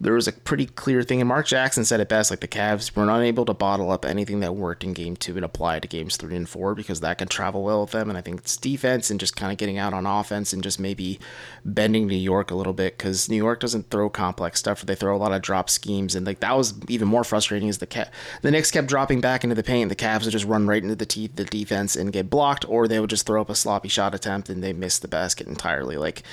there 0.04 0.14
was 0.14 0.28
a 0.28 0.34
pretty 0.34 0.66
clear 0.66 1.02
thing, 1.02 1.22
and 1.22 1.28
Mark 1.28 1.48
Jackson 1.48 1.86
said 1.86 2.02
it 2.02 2.10
best 2.10 2.30
like 2.30 2.42
the 2.42 2.48
Cavs 2.48 2.94
were 2.94 3.06
not 3.06 3.22
able 3.22 3.46
to 3.46 3.54
bottle 3.54 3.90
up 3.90 4.04
anything 4.04 4.42
that 4.42 4.56
worked 4.56 4.84
in 4.84 4.92
game 4.92 5.16
two 5.16 5.36
and 5.38 5.46
apply 5.46 5.78
it 5.78 5.82
to 5.82 5.88
games 5.88 6.18
three 6.18 6.36
and 6.36 6.48
four 6.48 6.76
because 6.76 7.00
that 7.00 7.18
can 7.18 7.30
travel 7.30 7.64
well 7.64 7.82
with 7.82 7.92
them. 7.92 8.10
And 8.10 8.18
I 8.18 8.22
think 8.22 8.42
it's 8.42 8.58
defense 8.58 9.10
and 9.10 9.20
just 9.20 9.38
kind 9.38 9.52
of 9.52 9.58
getting 9.58 9.78
out 9.78 9.94
on 9.94 10.06
offense 10.06 10.52
and 10.52 10.62
just 10.62 10.78
maybe 10.78 11.20
bending 11.64 12.08
New 12.08 12.18
York 12.18 12.52
a 12.52 12.56
little 12.56 12.74
bit 12.74 12.98
because 12.98 13.30
New 13.30 13.38
York 13.38 13.62
doesn't 13.62 13.90
throw 13.90 14.10
complex 14.10 14.60
stuff, 14.60 14.82
they 14.82 14.96
throw 14.96 15.16
a 15.16 15.18
lot 15.18 15.32
of 15.32 15.42
drop 15.42 15.70
schemes. 15.70 16.16
And 16.16 16.28
like 16.28 16.42
that 16.42 16.58
was 16.58 16.74
even 16.90 17.08
more 17.08 17.24
frustrating 17.24 17.70
Is 17.70 17.78
the 17.78 17.88
Ca- 17.88 18.10
the 18.42 18.52
Knicks 18.52 18.72
kept 18.72 18.88
dropping 18.88 19.22
back 19.22 19.44
into 19.46 19.56
the 19.56 19.64
paint. 19.64 19.88
The 19.88 19.96
Cavs 19.96 20.26
would 20.26 20.32
just 20.32 20.46
run 20.46 20.68
right 20.68 20.84
into 20.84 20.96
the 20.96 21.06
teeth 21.06 21.32
of 21.32 21.38
the 21.38 21.46
defense 21.46 21.96
and 21.96 22.12
get 22.12 22.30
blocked, 22.30 22.68
or 22.68 22.88
they 22.88 23.00
would 23.00 23.10
just 23.10 23.26
throw 23.26 23.40
up 23.40 23.50
a 23.50 23.56
sloppy 23.56 23.88
shot 23.88 24.14
attempt 24.14 24.50
and 24.50 24.62
they 24.62 24.74
miss 24.74 25.00
the 25.00 25.08
basket 25.08 25.48
entirely. 25.48 25.96
Like, 25.96 26.24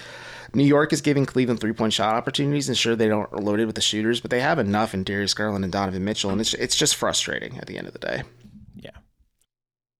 New 0.55 0.65
York 0.65 0.93
is 0.93 1.01
giving 1.01 1.27
Cleveland 1.27 1.61
three 1.61 1.73
point 1.73 1.93
shot 1.93 2.15
opportunities, 2.15 2.69
and 2.69 2.77
sure 2.77 2.97
they 2.97 3.09
don't 3.09 3.33
load 3.33 3.61
it 3.61 3.67
with 3.67 3.77
the 3.77 3.81
shooters, 3.81 4.21
but 4.21 4.31
they 4.31 4.41
have 4.41 4.59
enough 4.59 4.95
in 4.95 5.05
Darius 5.05 5.35
Garland 5.35 5.65
and 5.65 5.73
Donovan 5.73 6.05
Mitchell, 6.05 6.31
and 6.31 6.41
it's 6.41 6.55
it's 6.55 6.77
just 6.77 6.97
frustrating 6.97 7.57
at 7.59 7.67
the 7.67 7.79
end 7.79 7.87
of 7.87 7.93
the 7.93 7.99
day. 8.01 8.23
Yeah. 8.75 8.91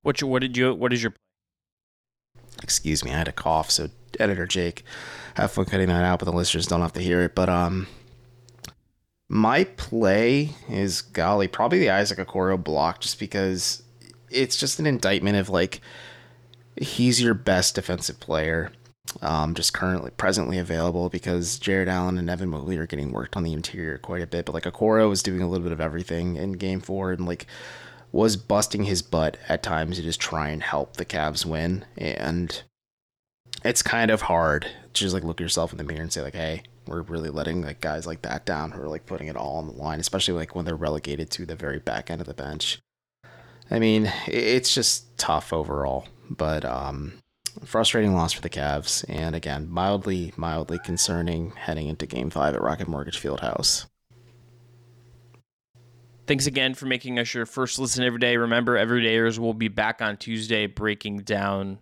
What 0.03 0.21
you, 0.21 0.27
what 0.27 0.41
did 0.43 0.57
you 0.57 0.75
what 0.75 0.93
is 0.93 1.03
your 1.03 1.15
Excuse 2.63 3.05
me, 3.05 3.11
I 3.13 3.17
had 3.19 3.29
a 3.29 3.33
cough, 3.33 3.71
so 3.71 3.89
editor 4.19 4.47
Jake, 4.47 4.85
have 5.35 5.53
fun 5.53 5.65
cutting 5.65 5.89
that 5.89 6.05
out, 6.05 6.19
but 6.19 6.27
the 6.27 6.33
listeners 6.33 6.67
don't 6.67 6.83
have 6.83 6.93
to 6.95 7.01
hear 7.01 7.23
it. 7.23 7.35
But 7.35 7.49
um, 7.49 7.87
My 9.29 9.65
play 9.65 10.51
is 10.69 11.01
golly, 11.03 11.47
probably 11.47 11.79
the 11.79 11.91
Isaac 11.91 12.19
Okoro 12.19 12.63
block, 12.63 13.01
just 13.01 13.21
because 13.21 13.83
it's 14.29 14.57
just 14.57 14.81
an 14.81 14.87
indictment 14.87 15.37
of 15.37 15.49
like 15.49 15.81
he's 16.77 17.23
your 17.23 17.35
best 17.35 17.77
defensive 17.77 18.19
player, 18.21 18.73
um, 19.23 19.55
just 19.55 19.73
currently 19.73 20.11
presently 20.13 20.59
available 20.59 21.09
because 21.09 21.59
Jarrett 21.59 21.89
Allen 21.89 22.19
and 22.19 22.31
Evan 22.31 22.49
Mobley 22.49 22.77
are 22.77 22.87
getting 22.87 23.13
worked 23.13 23.37
on 23.37 23.43
the 23.43 23.53
interior 23.53 23.99
quite 23.99 24.23
a 24.23 24.27
bit. 24.27 24.47
But 24.47 24.55
like 24.55 24.65
Okoro 24.65 25.09
was 25.09 25.23
doing 25.23 25.43
a 25.43 25.49
little 25.49 25.65
bit 25.65 25.73
of 25.73 25.81
everything 25.81 26.37
in 26.37 26.53
Game 26.53 26.81
Four 26.81 27.13
and 27.13 27.27
like 27.27 27.47
was 28.13 28.37
busting 28.37 28.85
his 28.85 29.03
butt 29.03 29.37
at 29.49 29.63
times 29.63 29.97
to 29.97 30.03
just 30.03 30.21
try 30.21 30.49
and 30.49 30.63
help 30.63 30.97
the 30.97 31.05
Cavs 31.05 31.45
win. 31.45 31.85
And 31.97 32.63
it's 33.65 33.83
kind 33.83 34.11
of 34.11 34.23
hard 34.23 34.65
to 34.65 35.01
just 35.01 35.15
like 35.15 35.25
look 35.25 35.41
yourself 35.41 35.73
in 35.73 35.79
the 35.79 35.85
mirror 35.85 36.03
and 36.03 36.13
say 36.13 36.23
like, 36.23 36.35
hey, 36.35 36.63
we're 36.87 37.03
really 37.03 37.31
letting 37.31 37.63
like 37.63 37.81
guys 37.81 38.07
like 38.07 38.23
that 38.23 38.45
down 38.45 38.73
who 38.73 38.83
are 38.83 38.89
like 38.89 39.07
putting 39.07 39.29
it 39.29 39.37
all 39.37 39.57
on 39.57 39.67
the 39.67 39.73
line, 39.73 40.01
especially 40.01 40.35
like 40.35 40.55
when 40.55 40.65
they're 40.65 40.77
relegated 40.77 41.31
to 41.31 41.47
the 41.47 41.55
very 41.55 41.79
back 41.79 42.11
end 42.11 42.21
of 42.21 42.27
the 42.27 42.35
bench. 42.35 42.81
I 43.71 43.79
mean, 43.79 44.13
it's 44.27 44.75
just 44.75 45.17
tough 45.17 45.53
overall, 45.53 46.09
but 46.29 46.65
um, 46.65 47.13
frustrating 47.65 48.15
loss 48.15 48.33
for 48.33 48.41
the 48.41 48.51
Cavs, 48.51 49.05
and 49.09 49.35
again, 49.35 49.69
mildly, 49.71 50.33
mildly 50.37 50.79
concerning 50.85 51.53
heading 51.53 51.89
into 51.89 52.07
Game 52.07 52.31
Five 52.31 52.55
at 52.55 52.63
Rocket 52.63 52.89
Mortgage 52.89 53.21
Fieldhouse. 53.21 53.87
Thanks 56.27 56.47
again 56.47 56.75
for 56.75 56.87
making 56.87 57.19
us 57.19 57.35
your 57.35 57.47
first 57.47 57.79
listen 57.79 58.05
every 58.05 58.21
day. 58.21 58.37
Remember, 58.37 58.77
everydayers 58.77 59.39
will 59.39 59.55
be 59.55 59.69
back 59.69 60.01
on 60.01 60.17
Tuesday 60.17 60.67
breaking 60.67 61.19
down 61.19 61.81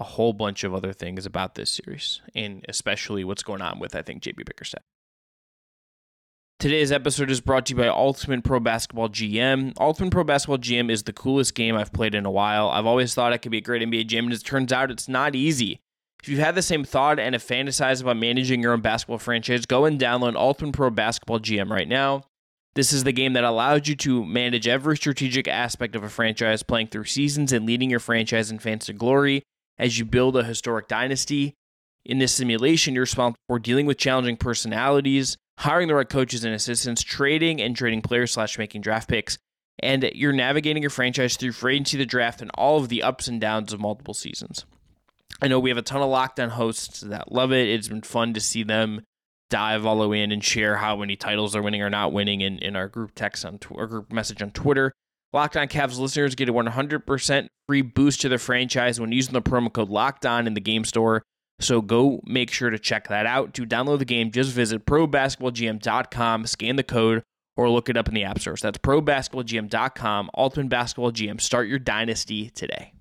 a 0.00 0.04
whole 0.04 0.32
bunch 0.32 0.64
of 0.64 0.74
other 0.74 0.92
things 0.92 1.26
about 1.26 1.54
this 1.54 1.70
series, 1.70 2.20
and 2.34 2.64
especially 2.68 3.22
what's 3.22 3.44
going 3.44 3.62
on 3.62 3.78
with, 3.78 3.94
I 3.94 4.02
think, 4.02 4.22
JB 4.22 4.44
Bickerstaff. 4.46 4.82
Today's 6.60 6.92
episode 6.92 7.30
is 7.30 7.42
brought 7.42 7.66
to 7.66 7.74
you 7.74 7.76
by 7.76 7.88
Ultimate 7.88 8.42
Pro 8.42 8.58
Basketball 8.58 9.10
GM. 9.10 9.74
Ultimate 9.78 10.12
Pro 10.12 10.24
Basketball 10.24 10.58
GM 10.58 10.90
is 10.90 11.02
the 11.02 11.12
coolest 11.12 11.54
game 11.54 11.74
I've 11.74 11.92
played 11.92 12.14
in 12.14 12.24
a 12.24 12.30
while. 12.30 12.70
I've 12.70 12.86
always 12.86 13.12
thought 13.12 13.34
it 13.34 13.38
could 13.38 13.52
be 13.52 13.58
a 13.58 13.60
great 13.60 13.82
NBA 13.82 14.06
GM, 14.06 14.20
and 14.20 14.32
it 14.32 14.44
turns 14.44 14.72
out 14.72 14.90
it's 14.90 15.08
not 15.08 15.34
easy. 15.34 15.80
If 16.22 16.28
you've 16.28 16.38
had 16.38 16.54
the 16.54 16.62
same 16.62 16.84
thought 16.84 17.18
and 17.18 17.34
have 17.34 17.42
fantasized 17.42 18.00
about 18.00 18.16
managing 18.16 18.62
your 18.62 18.72
own 18.72 18.80
basketball 18.80 19.18
franchise, 19.18 19.66
go 19.66 19.84
and 19.84 20.00
download 20.00 20.36
Ultimate 20.36 20.72
Pro 20.72 20.88
Basketball 20.88 21.40
GM 21.40 21.70
right 21.70 21.88
now. 21.88 22.22
This 22.74 22.94
is 22.94 23.04
the 23.04 23.12
game 23.12 23.34
that 23.34 23.44
allows 23.44 23.86
you 23.86 23.94
to 23.96 24.24
manage 24.24 24.66
every 24.66 24.96
strategic 24.96 25.46
aspect 25.46 25.94
of 25.94 26.02
a 26.02 26.08
franchise, 26.08 26.62
playing 26.62 26.86
through 26.86 27.04
seasons 27.04 27.52
and 27.52 27.66
leading 27.66 27.90
your 27.90 28.00
franchise 28.00 28.50
and 28.50 28.62
fans 28.62 28.86
to 28.86 28.94
glory 28.94 29.42
as 29.78 29.98
you 29.98 30.06
build 30.06 30.34
a 30.36 30.44
historic 30.44 30.88
dynasty. 30.88 31.52
In 32.06 32.20
this 32.20 32.32
simulation, 32.32 32.94
you're 32.94 33.02
responsible 33.02 33.40
for 33.48 33.58
dealing 33.58 33.84
with 33.84 33.98
challenging 33.98 34.36
personalities, 34.38 35.36
hiring 35.58 35.88
the 35.88 35.94
right 35.94 36.08
coaches 36.08 36.44
and 36.44 36.54
assistants, 36.54 37.02
trading 37.02 37.60
and 37.60 37.76
trading 37.76 38.02
players 38.02 38.32
slash 38.32 38.58
making 38.58 38.80
draft 38.80 39.08
picks, 39.08 39.38
and 39.78 40.02
you're 40.14 40.32
navigating 40.32 40.82
your 40.82 40.90
franchise 40.90 41.36
through 41.36 41.52
free 41.52 41.74
agency, 41.74 41.96
the 41.96 42.06
draft, 42.06 42.40
and 42.40 42.50
all 42.54 42.78
of 42.78 42.88
the 42.88 43.02
ups 43.02 43.28
and 43.28 43.40
downs 43.40 43.72
of 43.72 43.80
multiple 43.80 44.14
seasons. 44.14 44.64
I 45.42 45.48
know 45.48 45.58
we 45.58 45.70
have 45.70 45.78
a 45.78 45.82
ton 45.82 46.02
of 46.02 46.08
Locked 46.08 46.38
On 46.40 46.50
hosts 46.50 47.00
that 47.00 47.32
love 47.32 47.52
it. 47.52 47.68
It's 47.68 47.88
been 47.88 48.02
fun 48.02 48.34
to 48.34 48.40
see 48.40 48.62
them 48.62 49.02
dive 49.50 49.84
all 49.84 50.00
the 50.00 50.08
way 50.08 50.22
in 50.22 50.32
and 50.32 50.42
share 50.42 50.76
how 50.76 50.96
many 50.96 51.16
titles 51.16 51.52
they're 51.52 51.62
winning 51.62 51.82
or 51.82 51.90
not 51.90 52.12
winning 52.12 52.40
in, 52.40 52.58
in 52.58 52.76
our 52.76 52.88
group 52.88 53.12
text 53.14 53.44
on 53.44 53.58
tw- 53.58 53.72
or 53.72 53.86
group 53.86 54.12
message 54.12 54.42
on 54.42 54.50
Twitter. 54.50 54.92
Locked 55.32 55.56
On 55.56 55.66
Cavs 55.66 55.98
listeners 55.98 56.36
get 56.36 56.48
a 56.48 56.52
100% 56.52 57.46
free 57.66 57.82
boost 57.82 58.20
to 58.20 58.28
their 58.28 58.38
franchise 58.38 59.00
when 59.00 59.10
using 59.10 59.32
the 59.32 59.42
promo 59.42 59.72
code 59.72 59.88
Locked 59.88 60.24
On 60.24 60.46
in 60.46 60.54
the 60.54 60.60
game 60.60 60.84
store. 60.84 61.22
So 61.60 61.80
go 61.80 62.20
make 62.26 62.50
sure 62.50 62.70
to 62.70 62.78
check 62.78 63.08
that 63.08 63.26
out. 63.26 63.54
To 63.54 63.64
download 63.64 63.98
the 64.00 64.04
game, 64.04 64.30
just 64.30 64.52
visit 64.52 64.84
probasketballgm.com, 64.86 66.46
scan 66.46 66.76
the 66.76 66.82
code, 66.82 67.22
or 67.56 67.70
look 67.70 67.88
it 67.88 67.96
up 67.96 68.08
in 68.08 68.14
the 68.14 68.24
app 68.24 68.38
stores. 68.40 68.60
That's 68.60 68.78
probasketballgm.com, 68.78 70.30
Ultimate 70.36 70.68
Basketball 70.68 71.12
GM. 71.12 71.40
Start 71.40 71.68
your 71.68 71.78
dynasty 71.78 72.50
today. 72.50 72.92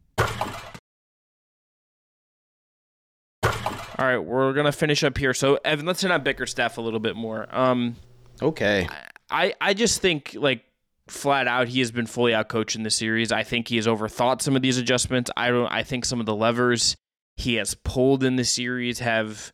All 4.00 4.08
right, 4.08 4.18
we're 4.18 4.54
gonna 4.54 4.72
finish 4.72 5.04
up 5.04 5.18
here. 5.18 5.34
So 5.34 5.60
Evan, 5.63 5.86
let's 5.86 6.02
hit 6.02 6.12
on 6.12 6.24
Bickerstaff 6.24 6.78
a 6.78 6.82
little 6.82 7.00
bit 7.00 7.16
more. 7.16 7.48
Um, 7.56 7.96
Okay. 8.42 8.88
I 9.30 9.54
I 9.62 9.74
just 9.74 10.02
think 10.02 10.36
like 10.38 10.63
flat 11.08 11.48
out 11.48 11.68
he 11.68 11.80
has 11.80 11.92
been 11.92 12.08
fully 12.08 12.32
outcoached 12.32 12.76
in 12.76 12.84
the 12.84 12.89
series. 12.89 13.32
I 13.32 13.44
think 13.44 13.68
he 13.68 13.76
has 13.78 13.88
overthought 13.88 14.42
some 14.42 14.56
of 14.56 14.62
these 14.62 14.78
adjustments. 14.78 15.30
I 15.38 15.50
don't. 15.50 15.72
I 15.72 15.84
think 15.84 16.06
some 16.06 16.20
of 16.20 16.26
the 16.26 16.36
levers 16.36 16.96
he 17.38 17.56
has 17.56 17.76
pulled 17.76 18.24
in 18.24 18.36
the 18.36 18.46
series 18.46 19.00
have 19.00 19.52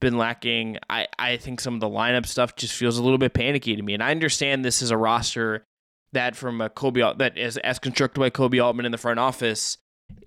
been 0.00 0.16
lacking. 0.16 0.78
I 0.88 1.06
I 1.18 1.36
think 1.36 1.60
some 1.60 1.74
of 1.74 1.80
the 1.80 1.88
lineup 1.88 2.26
stuff 2.26 2.56
just 2.56 2.74
feels 2.74 2.98
a 2.98 3.02
little 3.02 3.18
bit 3.18 3.34
panicky 3.34 3.76
to 3.76 3.82
me. 3.82 3.94
And 3.94 4.02
I 4.02 4.10
understand 4.10 4.64
this 4.64 4.82
is 4.82 4.90
a 4.90 4.96
roster 4.96 5.64
that 6.12 6.36
from 6.36 6.60
a 6.60 6.70
Kobe 6.70 7.02
that 7.18 7.36
is 7.36 7.56
as 7.58 7.78
constructed 7.78 8.20
by 8.20 8.30
Koby 8.30 8.62
Altman 8.62 8.86
in 8.86 8.92
the 8.92 8.98
front 8.98 9.18
office 9.18 9.78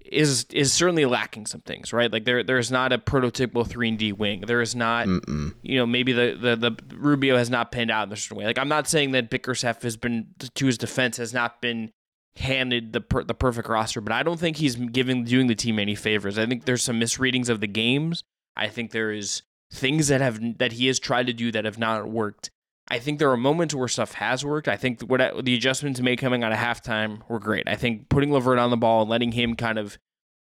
is 0.05 0.45
is 0.51 0.73
certainly 0.73 1.05
lacking 1.05 1.45
some 1.45 1.61
things, 1.61 1.93
right? 1.93 2.11
Like 2.11 2.25
there 2.25 2.43
there's 2.43 2.69
not 2.69 2.91
a 2.91 2.97
prototypical 2.97 3.65
three 3.65 3.89
and 3.89 3.97
D 3.97 4.11
wing. 4.11 4.41
There 4.45 4.61
is 4.61 4.75
not, 4.75 5.07
Mm-mm. 5.07 5.55
you 5.61 5.77
know, 5.77 5.85
maybe 5.85 6.11
the, 6.11 6.37
the 6.39 6.55
the 6.55 6.95
Rubio 6.95 7.37
has 7.37 7.49
not 7.49 7.71
pinned 7.71 7.89
out 7.89 8.07
in 8.07 8.13
a 8.13 8.17
certain 8.17 8.37
way. 8.37 8.45
Like 8.45 8.59
I'm 8.59 8.67
not 8.67 8.87
saying 8.87 9.11
that 9.11 9.29
Bickerstaff 9.29 9.81
has 9.83 9.97
been 9.97 10.27
to 10.53 10.65
his 10.65 10.77
defense 10.77 11.17
has 11.17 11.33
not 11.33 11.61
been 11.61 11.91
handed 12.37 12.93
the 12.93 13.01
per, 13.01 13.23
the 13.23 13.33
perfect 13.33 13.67
roster, 13.67 14.01
but 14.01 14.13
I 14.13 14.23
don't 14.23 14.39
think 14.39 14.57
he's 14.57 14.75
giving 14.75 15.23
doing 15.23 15.47
the 15.47 15.55
team 15.55 15.79
any 15.79 15.95
favors. 15.95 16.37
I 16.37 16.45
think 16.45 16.65
there's 16.65 16.83
some 16.83 16.99
misreadings 16.99 17.49
of 17.49 17.59
the 17.59 17.67
games. 17.67 18.23
I 18.55 18.67
think 18.67 18.91
there 18.91 19.11
is 19.11 19.43
things 19.71 20.07
that 20.09 20.21
have 20.21 20.39
that 20.59 20.73
he 20.73 20.87
has 20.87 20.99
tried 20.99 21.27
to 21.27 21.33
do 21.33 21.51
that 21.51 21.65
have 21.65 21.77
not 21.77 22.09
worked. 22.09 22.49
I 22.87 22.99
think 22.99 23.19
there 23.19 23.31
are 23.31 23.37
moments 23.37 23.73
where 23.73 23.87
stuff 23.87 24.13
has 24.15 24.43
worked. 24.43 24.67
I 24.67 24.75
think 24.75 25.01
what 25.01 25.45
the 25.45 25.55
adjustments 25.55 26.01
made 26.01 26.19
coming 26.19 26.43
out 26.43 26.51
of 26.51 26.57
halftime 26.57 27.21
were 27.29 27.39
great. 27.39 27.67
I 27.67 27.75
think 27.75 28.09
putting 28.09 28.31
Levert 28.31 28.59
on 28.59 28.69
the 28.69 28.77
ball 28.77 29.01
and 29.01 29.09
letting 29.09 29.31
him 29.31 29.55
kind 29.55 29.77
of 29.77 29.97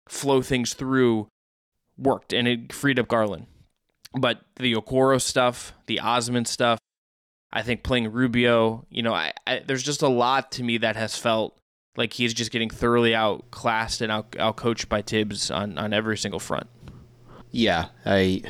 flow 0.09 0.41
things 0.41 0.75
through 0.75 1.29
worked, 1.99 2.33
and 2.33 2.49
it 2.49 2.73
freed 2.73 2.99
up 2.99 3.09
Garland. 3.09 3.47
But 4.19 4.41
the 4.57 4.75
Okoro 4.75 5.21
stuff, 5.21 5.75
the 5.87 6.01
Osman 6.01 6.47
stuff, 6.47 6.79
I 7.53 7.63
think 7.63 7.83
playing 7.83 8.13
Rubio, 8.13 8.87
you 8.89 9.03
know, 9.03 9.13
I, 9.13 9.33
I, 9.47 9.63
there's 9.67 9.83
just 9.83 10.03
a 10.03 10.09
lot 10.09 10.53
to 10.53 10.63
me 10.63 10.79
that 10.79 10.97
has 10.97 11.17
felt 11.19 11.58
like 11.99 12.13
he's 12.13 12.33
just 12.33 12.51
getting 12.51 12.71
thoroughly 12.71 13.15
outclassed 13.15 14.01
and 14.01 14.11
out 14.11 14.31
outcoached 14.33 14.89
by 14.89 15.03
Thibs 15.03 15.51
on 15.51 15.77
on 15.77 15.93
every 15.93 16.17
single 16.17 16.41
front. 16.41 16.69
Yeah, 17.51 17.89
I 18.07 18.43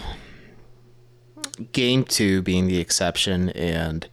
game 1.73 2.05
two 2.05 2.43
being 2.43 2.67
the 2.67 2.79
exception, 2.79 3.49
and 3.51 4.09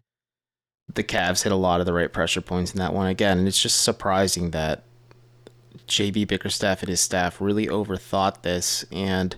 the 0.94 1.04
Cavs 1.04 1.44
hit 1.44 1.52
a 1.52 1.58
lot 1.58 1.82
of 1.82 1.86
the 1.86 1.94
right 1.94 2.12
pressure 2.12 2.42
points 2.42 2.72
in 2.72 2.80
that 2.80 2.94
one 2.94 3.08
again. 3.08 3.38
And 3.38 3.48
it's 3.48 3.62
just 3.62 3.82
surprising 3.82 4.52
that 4.52 4.84
JB 5.88 6.28
Bickerstaff 6.28 6.82
and 6.82 6.90
his 6.90 7.02
staff 7.02 7.42
really 7.42 7.68
overthought 7.68 8.42
this 8.42 8.86
and 8.92 9.36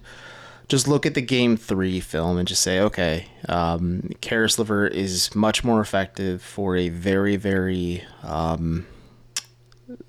just 0.68 0.88
look 0.88 1.06
at 1.06 1.16
the 1.16 1.22
game 1.22 1.58
three 1.58 2.00
film 2.00 2.38
and 2.38 2.48
just 2.48 2.62
say, 2.62 2.80
okay, 2.82 3.26
um, 3.50 4.12
Caris 4.22 4.60
Levert 4.60 4.94
is 4.94 5.34
much 5.34 5.64
more 5.64 5.80
effective 5.80 6.42
for 6.42 6.76
a 6.76 6.90
very, 6.90 7.38
very 7.38 8.04
um, 8.22 8.86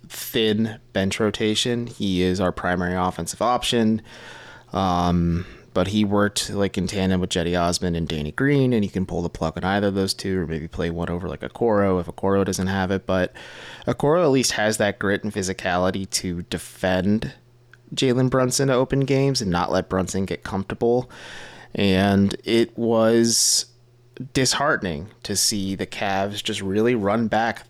thin 0.09 0.81
bench 0.93 1.21
rotation. 1.21 1.87
He 1.87 2.23
is 2.23 2.41
our 2.41 2.53
primary 2.53 2.95
offensive 2.95 3.43
option. 3.43 4.03
Um, 4.73 5.47
but 5.75 5.89
he 5.89 6.05
worked 6.05 6.51
like 6.51 6.77
in 6.77 6.87
tandem 6.87 7.21
with 7.21 7.31
Cedi 7.31 7.57
Osman 7.57 7.95
and 7.95 8.09
Danny 8.09 8.33
Green, 8.33 8.73
and 8.73 8.83
he 8.83 8.91
can 8.91 9.07
pull 9.07 9.23
the 9.23 9.29
plug 9.29 9.57
on 9.57 9.65
either 9.65 9.87
of 9.89 9.95
those 9.95 10.13
two, 10.13 10.41
or 10.41 10.47
maybe 10.47 10.67
play 10.67 10.91
one 10.91 11.09
over 11.09 11.29
like 11.29 11.43
a 11.43 11.49
Okoro 11.49 12.01
if 12.01 12.09
a 12.09 12.13
Okoro 12.13 12.45
doesn't 12.45 12.67
have 12.67 12.91
it. 12.91 13.07
But 13.07 13.33
a 13.87 13.95
Okoro 13.95 14.25
at 14.25 14.31
least 14.31 14.53
has 14.53 14.79
that 14.79 14.99
grit 14.99 15.23
and 15.23 15.33
physicality 15.33 16.11
to 16.11 16.43
defend 16.43 17.35
Jalen 17.95 18.31
Brunson 18.31 18.69
to 18.69 18.75
open 18.75 19.01
games 19.01 19.41
and 19.41 19.51
not 19.51 19.71
let 19.71 19.89
Brunson 19.89 20.25
get 20.25 20.43
comfortable. 20.43 21.11
And 21.75 22.35
it 22.45 22.77
was 22.77 23.67
disheartening 24.33 25.11
to 25.23 25.37
see 25.37 25.75
the 25.75 25.87
Cavs 25.87 26.43
just 26.43 26.61
really 26.61 26.95
run 26.95 27.29
back 27.29 27.67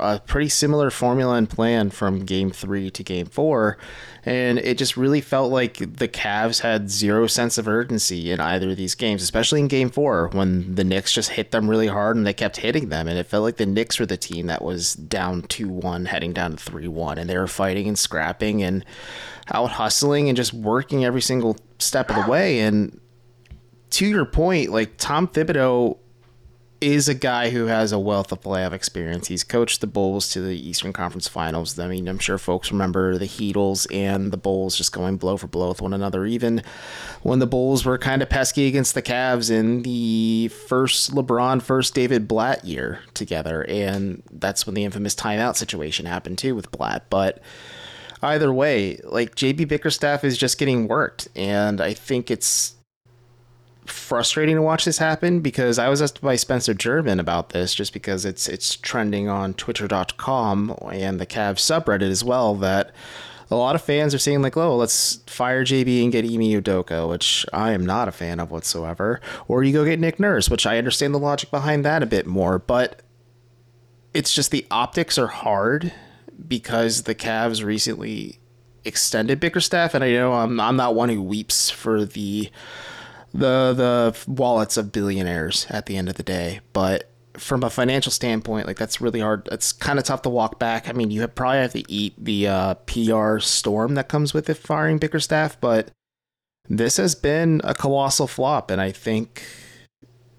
a 0.00 0.20
pretty 0.20 0.48
similar 0.48 0.90
formula 0.90 1.34
and 1.34 1.48
plan 1.48 1.90
from 1.90 2.24
game 2.24 2.50
three 2.50 2.90
to 2.90 3.02
game 3.02 3.26
four. 3.26 3.78
And 4.24 4.58
it 4.58 4.78
just 4.78 4.96
really 4.96 5.20
felt 5.20 5.50
like 5.50 5.78
the 5.78 6.08
Cavs 6.08 6.60
had 6.60 6.90
zero 6.90 7.26
sense 7.26 7.58
of 7.58 7.66
urgency 7.66 8.30
in 8.30 8.40
either 8.40 8.70
of 8.70 8.76
these 8.76 8.94
games, 8.94 9.22
especially 9.22 9.60
in 9.60 9.68
game 9.68 9.90
four 9.90 10.28
when 10.28 10.74
the 10.74 10.84
Knicks 10.84 11.12
just 11.12 11.30
hit 11.30 11.50
them 11.50 11.68
really 11.68 11.88
hard 11.88 12.16
and 12.16 12.26
they 12.26 12.32
kept 12.32 12.58
hitting 12.58 12.88
them. 12.88 13.08
And 13.08 13.18
it 13.18 13.26
felt 13.26 13.42
like 13.42 13.56
the 13.56 13.66
Knicks 13.66 13.98
were 13.98 14.06
the 14.06 14.16
team 14.16 14.46
that 14.46 14.62
was 14.62 14.94
down 14.94 15.42
2 15.42 15.68
1, 15.68 16.06
heading 16.06 16.32
down 16.32 16.52
to 16.52 16.56
3 16.56 16.88
1. 16.88 17.18
And 17.18 17.28
they 17.28 17.36
were 17.36 17.48
fighting 17.48 17.88
and 17.88 17.98
scrapping 17.98 18.62
and 18.62 18.84
out 19.52 19.70
hustling 19.70 20.28
and 20.28 20.36
just 20.36 20.54
working 20.54 21.04
every 21.04 21.22
single 21.22 21.56
step 21.78 22.10
of 22.10 22.16
the 22.16 22.30
way. 22.30 22.60
And 22.60 23.00
to 23.90 24.06
your 24.06 24.24
point, 24.24 24.70
like 24.70 24.96
Tom 24.96 25.28
Thibodeau 25.28 25.98
is 26.82 27.08
a 27.08 27.14
guy 27.14 27.50
who 27.50 27.66
has 27.66 27.92
a 27.92 27.98
wealth 27.98 28.32
of 28.32 28.40
playoff 28.40 28.72
experience. 28.72 29.28
He's 29.28 29.44
coached 29.44 29.80
the 29.80 29.86
Bulls 29.86 30.28
to 30.30 30.40
the 30.40 30.56
Eastern 30.56 30.92
Conference 30.92 31.28
Finals. 31.28 31.78
I 31.78 31.86
mean, 31.86 32.08
I'm 32.08 32.18
sure 32.18 32.38
folks 32.38 32.72
remember 32.72 33.16
the 33.18 33.26
Heatles 33.26 33.86
and 33.94 34.32
the 34.32 34.36
Bulls 34.36 34.76
just 34.76 34.92
going 34.92 35.16
blow 35.16 35.36
for 35.36 35.46
blow 35.46 35.68
with 35.68 35.80
one 35.80 35.94
another, 35.94 36.26
even 36.26 36.62
when 37.22 37.38
the 37.38 37.46
Bulls 37.46 37.84
were 37.84 37.98
kind 37.98 38.20
of 38.20 38.28
pesky 38.28 38.66
against 38.66 38.94
the 38.94 39.02
Cavs 39.02 39.48
in 39.48 39.82
the 39.82 40.48
first 40.48 41.14
LeBron, 41.14 41.62
first 41.62 41.94
David 41.94 42.26
Blatt 42.26 42.64
year 42.64 43.00
together. 43.14 43.64
And 43.68 44.24
that's 44.32 44.66
when 44.66 44.74
the 44.74 44.84
infamous 44.84 45.14
timeout 45.14 45.54
situation 45.54 46.04
happened 46.04 46.38
too 46.38 46.56
with 46.56 46.72
Blatt. 46.72 47.08
But 47.08 47.40
either 48.22 48.52
way, 48.52 48.98
like 49.04 49.36
JB 49.36 49.68
Bickerstaff 49.68 50.24
is 50.24 50.36
just 50.36 50.58
getting 50.58 50.88
worked. 50.88 51.28
And 51.36 51.80
I 51.80 51.94
think 51.94 52.28
it's 52.28 52.74
frustrating 53.86 54.56
to 54.56 54.62
watch 54.62 54.84
this 54.84 54.98
happen 54.98 55.40
because 55.40 55.78
I 55.78 55.88
was 55.88 56.00
asked 56.00 56.20
by 56.20 56.36
Spencer 56.36 56.74
German 56.74 57.18
about 57.18 57.50
this 57.50 57.74
just 57.74 57.92
because 57.92 58.24
it's 58.24 58.48
it's 58.48 58.76
trending 58.76 59.28
on 59.28 59.54
twitter.com 59.54 60.76
and 60.92 61.18
the 61.20 61.26
Cavs 61.26 61.58
subreddit 61.58 62.02
as 62.02 62.22
well 62.22 62.54
that 62.56 62.92
a 63.50 63.56
lot 63.56 63.74
of 63.74 63.82
fans 63.82 64.14
are 64.14 64.18
saying 64.18 64.40
like, 64.40 64.56
"Oh, 64.56 64.76
let's 64.76 65.16
fire 65.26 65.64
JB 65.64 66.02
and 66.02 66.12
get 66.12 66.24
Ime 66.24 66.62
Udoka," 66.62 67.08
which 67.08 67.44
I 67.52 67.72
am 67.72 67.84
not 67.84 68.08
a 68.08 68.12
fan 68.12 68.40
of 68.40 68.50
whatsoever. 68.50 69.20
Or 69.46 69.62
you 69.62 69.72
go 69.72 69.84
get 69.84 70.00
Nick 70.00 70.18
Nurse, 70.18 70.48
which 70.48 70.66
I 70.66 70.78
understand 70.78 71.14
the 71.14 71.18
logic 71.18 71.50
behind 71.50 71.84
that 71.84 72.02
a 72.02 72.06
bit 72.06 72.26
more, 72.26 72.58
but 72.58 73.02
it's 74.14 74.32
just 74.32 74.50
the 74.50 74.66
optics 74.70 75.18
are 75.18 75.26
hard 75.26 75.92
because 76.48 77.02
the 77.02 77.14
Cavs 77.14 77.62
recently 77.62 78.38
extended 78.84 79.38
Bickerstaff, 79.40 79.94
and 79.94 80.02
I 80.02 80.12
know 80.12 80.32
I'm 80.32 80.58
I'm 80.58 80.76
not 80.76 80.94
one 80.94 81.08
who 81.08 81.22
weeps 81.22 81.68
for 81.68 82.04
the 82.04 82.50
the 83.32 83.72
the 83.74 84.30
wallets 84.30 84.76
of 84.76 84.92
billionaires 84.92 85.66
at 85.70 85.86
the 85.86 85.96
end 85.96 86.08
of 86.08 86.16
the 86.16 86.22
day. 86.22 86.60
But 86.72 87.08
from 87.36 87.62
a 87.62 87.70
financial 87.70 88.12
standpoint, 88.12 88.66
like 88.66 88.78
that's 88.78 89.00
really 89.00 89.20
hard. 89.20 89.48
It's 89.50 89.72
kind 89.72 89.98
of 89.98 90.04
tough 90.04 90.22
to 90.22 90.28
walk 90.28 90.58
back. 90.58 90.88
I 90.88 90.92
mean, 90.92 91.10
you 91.10 91.22
have 91.22 91.34
probably 91.34 91.58
have 91.58 91.72
to 91.72 91.92
eat 91.92 92.14
the 92.22 92.48
uh, 92.48 92.74
PR 92.74 93.38
storm 93.38 93.94
that 93.94 94.08
comes 94.08 94.34
with 94.34 94.48
it 94.50 94.56
firing 94.56 94.98
Bickerstaff, 94.98 95.60
but 95.60 95.90
this 96.68 96.96
has 96.96 97.14
been 97.14 97.60
a 97.64 97.74
colossal 97.74 98.26
flop, 98.26 98.70
and 98.70 98.80
I 98.80 98.92
think 98.92 99.44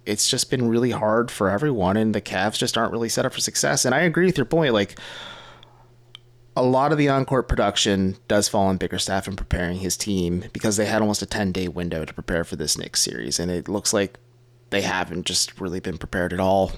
it's 0.06 0.30
just 0.30 0.50
been 0.50 0.68
really 0.68 0.92
hard 0.92 1.32
for 1.32 1.50
everyone, 1.50 1.98
and 1.98 2.14
the 2.14 2.22
Cavs 2.22 2.58
just 2.58 2.78
aren't 2.78 2.92
really 2.92 3.10
set 3.10 3.26
up 3.26 3.34
for 3.34 3.40
success. 3.40 3.86
And 3.86 3.96
I 3.96 4.02
agree 4.02 4.26
with 4.26 4.38
your 4.38 4.46
point, 4.46 4.74
like 4.74 4.98
a 6.56 6.64
lot 6.64 6.92
of 6.92 6.98
the 6.98 7.10
on-court 7.10 7.48
production 7.48 8.18
does 8.28 8.48
fall 8.48 8.68
on 8.68 8.78
Bickerstaff 8.78 9.28
in 9.28 9.36
preparing 9.36 9.78
his 9.78 9.98
team 9.98 10.46
because 10.54 10.78
they 10.78 10.86
had 10.86 11.02
almost 11.02 11.22
a 11.22 11.26
10-day 11.26 11.68
window 11.68 12.06
to 12.06 12.14
prepare 12.14 12.44
for 12.44 12.56
this 12.56 12.78
Knicks 12.78 13.02
series, 13.02 13.40
and 13.40 13.50
it 13.50 13.68
looks 13.68 13.94
like 13.94 14.20
they 14.70 14.82
haven't 14.82 15.26
just 15.26 15.60
really 15.60 15.80
been 15.80 15.98
prepared 15.98 16.34
at 16.34 16.40
all. 16.40 16.72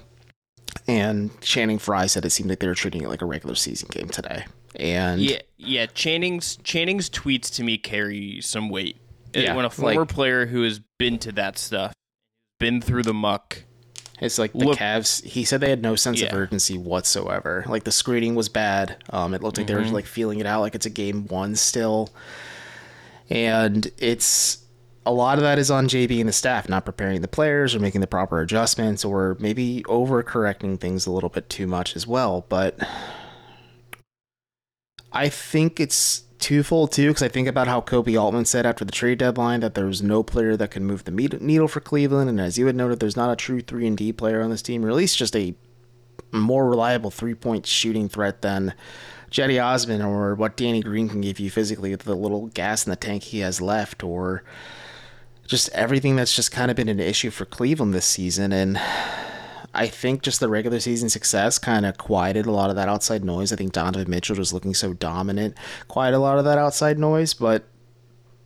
And 0.86 1.38
Channing 1.40 1.78
Frye 1.78 2.06
said 2.06 2.24
it 2.24 2.30
seemed 2.30 2.50
like 2.50 2.60
they 2.60 2.66
were 2.66 2.74
treating 2.74 3.02
it 3.02 3.08
like 3.08 3.22
a 3.22 3.26
regular 3.26 3.54
season 3.54 3.88
game 3.90 4.08
today. 4.08 4.44
And 4.74 5.20
yeah, 5.20 5.38
yeah, 5.56 5.86
Channing's 5.86 6.56
Channing's 6.56 7.08
tweets 7.08 7.52
to 7.54 7.64
me 7.64 7.78
carry 7.78 8.40
some 8.42 8.68
weight. 8.68 8.96
Uh, 9.34 9.40
yeah, 9.40 9.56
when 9.56 9.64
a 9.64 9.70
former 9.70 10.00
like- 10.00 10.08
player 10.08 10.46
who 10.46 10.62
has 10.62 10.80
been 10.98 11.18
to 11.20 11.32
that 11.32 11.58
stuff, 11.58 11.92
been 12.60 12.80
through 12.80 13.02
the 13.04 13.14
muck, 13.14 13.64
It's 14.20 14.38
like 14.38 14.52
the 14.52 14.64
Look- 14.66 14.78
Cavs. 14.78 15.22
He 15.24 15.44
said 15.44 15.60
they 15.60 15.68
had 15.70 15.82
no 15.82 15.94
sense 15.94 16.22
of 16.22 16.32
urgency 16.32 16.78
whatsoever. 16.78 17.64
Like 17.68 17.84
the 17.84 17.92
screening 17.92 18.34
was 18.34 18.48
bad. 18.48 18.96
Um, 19.10 19.34
it 19.34 19.42
looked 19.42 19.58
like 19.58 19.66
they 19.66 19.74
Mm-hmm. 19.74 19.88
were 19.90 19.92
like 19.94 20.06
feeling 20.06 20.40
it 20.40 20.46
out, 20.46 20.62
like 20.62 20.74
it's 20.74 20.86
a 20.86 20.90
game 20.90 21.26
one 21.26 21.54
still. 21.54 22.10
And 23.28 23.90
it's 23.98 24.58
a 25.04 25.12
lot 25.12 25.36
of 25.38 25.42
that 25.42 25.58
is 25.58 25.70
on 25.70 25.86
JB 25.86 26.18
and 26.20 26.28
the 26.28 26.32
staff 26.32 26.68
not 26.68 26.84
preparing 26.84 27.20
the 27.20 27.28
players 27.28 27.74
or 27.74 27.78
making 27.80 28.00
the 28.00 28.06
proper 28.06 28.40
adjustments 28.40 29.04
or 29.04 29.36
maybe 29.38 29.82
overcorrecting 29.86 30.80
things 30.80 31.06
a 31.06 31.10
little 31.12 31.28
bit 31.28 31.48
too 31.50 31.66
much 31.66 31.94
as 31.94 32.06
well. 32.06 32.46
But 32.48 32.78
I 35.12 35.28
think 35.28 35.80
it's 35.80 36.24
twofold 36.38 36.92
too 36.92 37.08
because 37.08 37.22
I 37.22 37.28
think 37.28 37.48
about 37.48 37.68
how 37.68 37.80
Koby 37.80 38.20
Altman 38.20 38.44
said 38.44 38.66
after 38.66 38.84
the 38.84 38.92
trade 38.92 39.18
deadline 39.18 39.60
that 39.60 39.74
there 39.74 39.86
was 39.86 40.02
no 40.02 40.22
player 40.22 40.56
that 40.56 40.70
can 40.70 40.84
move 40.84 41.04
the 41.04 41.10
needle 41.10 41.68
for 41.68 41.80
Cleveland, 41.80 42.28
and 42.28 42.40
as 42.40 42.58
you 42.58 42.66
had 42.66 42.76
noted, 42.76 43.00
there's 43.00 43.16
not 43.16 43.30
a 43.30 43.36
true 43.36 43.60
three 43.60 43.86
and 43.86 43.96
D 43.96 44.12
player 44.12 44.42
on 44.42 44.50
this 44.50 44.62
team, 44.62 44.84
or 44.84 44.88
at 44.90 44.96
least 44.96 45.18
just 45.18 45.36
a 45.36 45.54
more 46.32 46.68
reliable 46.68 47.10
three 47.10 47.34
point 47.34 47.66
shooting 47.66 48.08
threat 48.08 48.42
than 48.42 48.74
Cedi 49.30 49.62
Osman 49.62 50.02
or 50.02 50.34
what 50.34 50.56
Danny 50.56 50.82
Green 50.82 51.08
can 51.08 51.20
give 51.20 51.40
you 51.40 51.50
physically 51.50 51.90
with 51.90 52.02
the 52.02 52.14
little 52.14 52.46
gas 52.48 52.86
in 52.86 52.90
the 52.90 52.96
tank 52.96 53.24
he 53.24 53.40
has 53.40 53.60
left, 53.60 54.02
or 54.02 54.44
just 55.46 55.68
everything 55.70 56.16
that's 56.16 56.34
just 56.34 56.52
kind 56.52 56.70
of 56.70 56.76
been 56.76 56.88
an 56.88 57.00
issue 57.00 57.30
for 57.30 57.44
Cleveland 57.44 57.94
this 57.94 58.06
season, 58.06 58.52
and. 58.52 58.80
I 59.76 59.88
think 59.88 60.22
just 60.22 60.40
the 60.40 60.48
regular 60.48 60.80
season 60.80 61.08
success 61.08 61.58
kind 61.58 61.86
of 61.86 61.98
quieted 61.98 62.46
a 62.46 62.50
lot 62.50 62.70
of 62.70 62.76
that 62.76 62.88
outside 62.88 63.24
noise. 63.24 63.52
I 63.52 63.56
think 63.56 63.72
Donovan 63.72 64.10
Mitchell 64.10 64.36
was 64.36 64.52
looking 64.52 64.74
so 64.74 64.92
dominant, 64.92 65.56
quieted 65.86 66.16
a 66.16 66.20
lot 66.20 66.38
of 66.38 66.44
that 66.44 66.58
outside 66.58 66.98
noise. 66.98 67.34
But 67.34 67.64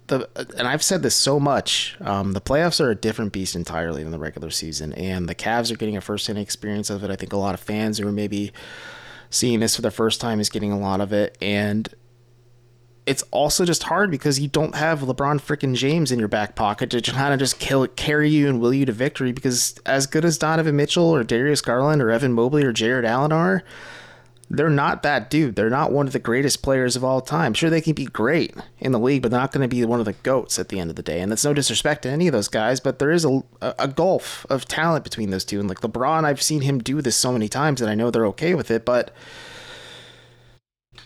the 0.09 0.29
and 0.59 0.67
I've 0.67 0.83
said 0.83 1.03
this 1.03 1.15
so 1.15 1.39
much, 1.39 1.97
um, 2.01 2.33
the 2.33 2.41
playoffs 2.41 2.81
are 2.81 2.91
a 2.91 2.97
different 2.97 3.33
beast 3.33 3.55
entirely 3.55 4.03
than 4.03 4.13
the 4.13 4.19
regular 4.19 4.51
season, 4.51 4.93
and 4.95 5.29
the 5.29 5.35
Cavs 5.35 5.71
are 5.71 5.77
getting 5.77 5.97
a 5.97 6.01
first-hand 6.01 6.39
experience 6.39 6.91
of 6.91 7.05
it. 7.05 7.11
I 7.11 7.17
think 7.17 7.33
a 7.33 7.39
lot 7.39 7.55
of 7.55 7.61
fans 7.61 7.99
who 7.99 8.09
are 8.09 8.13
maybe 8.13 8.53
seeing 9.31 9.61
this 9.61 9.77
for 9.77 9.83
the 9.83 9.93
first 9.93 10.21
time 10.21 10.41
is 10.41 10.51
getting 10.51 10.73
a 10.73 10.79
lot 10.79 11.01
of 11.01 11.13
it, 11.13 11.39
and 11.41 11.89
it's 13.07 13.23
also 13.31 13.65
just 13.65 13.85
hard 13.85 14.11
because 14.11 14.39
you 14.39 14.49
don't 14.49 14.75
have 14.75 15.01
LeBron 15.01 15.41
freaking 15.41 15.75
James 15.75 16.13
in 16.13 16.19
your 16.19 16.29
back 16.29 16.55
pocket 16.55 16.91
to 16.91 17.01
kind 17.01 17.33
of 17.33 17.41
just 17.41 17.59
kill 17.59 17.87
carry 17.89 18.31
you 18.31 18.49
and 18.49 18.61
will 18.61 18.75
you 18.75 18.87
to 18.87 18.93
victory. 18.93 19.33
Because 19.33 19.79
as 19.87 20.07
good 20.07 20.25
as 20.25 20.39
Donovan 20.39 20.77
Mitchell 20.77 21.05
or 21.05 21.25
Darius 21.25 21.61
Garland 21.61 22.03
or 22.03 22.11
Evan 22.11 22.33
Mobley 22.33 22.65
or 22.65 22.73
Jarrett 22.73 23.05
Allen 23.05 23.33
are, 23.33 23.65
they're 24.51 24.69
not 24.69 25.05
that 25.05 25.31
dude. 25.31 25.55
They're 25.55 25.71
not 25.71 25.93
one 25.93 26.09
of 26.09 26.13
the 26.13 26.19
greatest 26.19 26.61
players 26.61 26.97
of 26.97 27.05
all 27.05 27.21
time. 27.21 27.55
Sure, 27.55 27.71
they 27.71 27.81
can 27.81 27.95
be 27.95 28.07
great 28.07 28.55
in 28.81 28.91
the 28.91 28.99
league, 28.99 29.23
but 29.23 29.31
they're 29.31 29.41
not 29.41 29.53
going 29.53 29.63
to 29.63 29.75
be 29.75 29.85
one 29.85 30.01
of 30.01 30.07
the 30.07 30.13
goats 30.13 30.59
at 30.59 30.69
the 30.69 30.81
end 30.81 30.91
of 30.91 30.97
the 30.97 31.03
day. 31.03 31.21
And 31.21 31.31
that's 31.31 31.45
no 31.45 31.55
disrespect 31.55 32.03
to 32.03 32.11
any 32.11 32.27
of 32.27 32.33
those 32.33 32.49
guys, 32.49 32.81
but 32.81 32.99
there 32.99 33.13
is 33.13 33.25
a, 33.25 33.43
a 33.61 33.87
gulf 33.87 34.45
of 34.51 34.65
talent 34.67 35.05
between 35.05 35.31
those 35.31 35.45
two. 35.45 35.61
And 35.61 35.69
like 35.69 35.81
LeBron, 35.81 36.25
I've 36.25 36.43
seen 36.43 36.63
him 36.63 36.81
do 36.81 37.01
this 37.01 37.17
so 37.17 37.33
many 37.33 37.49
times 37.49 37.81
that 37.81 37.89
I 37.89 37.95
know 37.95 38.11
they're 38.11 38.27
okay 38.27 38.55
with 38.55 38.73
it, 38.73 38.85
but 38.85 39.13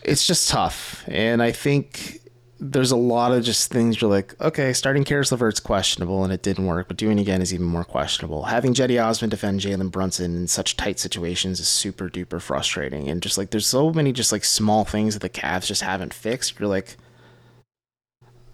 it's 0.03 0.25
just 0.25 0.49
tough. 0.49 1.03
And 1.07 1.41
I 1.41 1.51
think 1.51 2.19
there's 2.59 2.91
a 2.91 2.95
lot 2.95 3.31
of 3.31 3.43
just 3.43 3.71
things 3.71 3.99
you're 3.99 4.09
like, 4.09 4.39
okay, 4.41 4.71
starting 4.71 5.03
Caris 5.03 5.31
LeVert's 5.31 5.59
questionable 5.59 6.23
and 6.23 6.31
it 6.31 6.41
didn't 6.41 6.65
work, 6.65 6.87
but 6.87 6.97
doing 6.97 7.19
it 7.19 7.23
again 7.23 7.41
is 7.41 7.53
even 7.53 7.65
more 7.65 7.83
questionable. 7.83 8.43
Having 8.43 8.75
Cedi 8.75 9.03
Osman 9.03 9.29
defend 9.29 9.59
Jalen 9.59 9.91
Brunson 9.91 10.35
in 10.35 10.47
such 10.47 10.77
tight 10.77 10.99
situations 10.99 11.59
is 11.59 11.67
super 11.67 12.09
duper 12.09 12.41
frustrating. 12.41 13.09
And 13.09 13.21
just 13.21 13.37
like 13.37 13.49
there's 13.49 13.67
so 13.67 13.91
many 13.91 14.13
just 14.13 14.31
like 14.31 14.45
small 14.45 14.85
things 14.85 15.15
that 15.15 15.21
the 15.21 15.29
Cavs 15.29 15.67
just 15.67 15.81
haven't 15.81 16.13
fixed. 16.13 16.59
You're 16.59 16.69
like, 16.69 16.95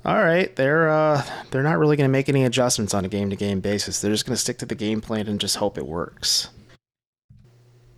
all 0.04 0.18
right, 0.18 0.54
they're 0.56 0.90
uh 0.90 1.24
they're 1.52 1.62
not 1.62 1.78
really 1.78 1.96
gonna 1.96 2.10
make 2.10 2.28
any 2.28 2.44
adjustments 2.44 2.94
on 2.96 3.06
a 3.06 3.10
game 3.10 3.30
to 3.30 3.36
game 3.36 3.60
basis. 3.60 4.02
They're 4.02 4.12
just 4.12 4.26
gonna 4.26 4.38
stick 4.38 4.58
to 4.60 4.66
the 4.66 4.76
game 4.76 5.00
plan 5.00 5.28
and 5.28 5.40
just 5.40 5.58
hope 5.58 5.78
it 5.78 5.86
works. 5.86 6.50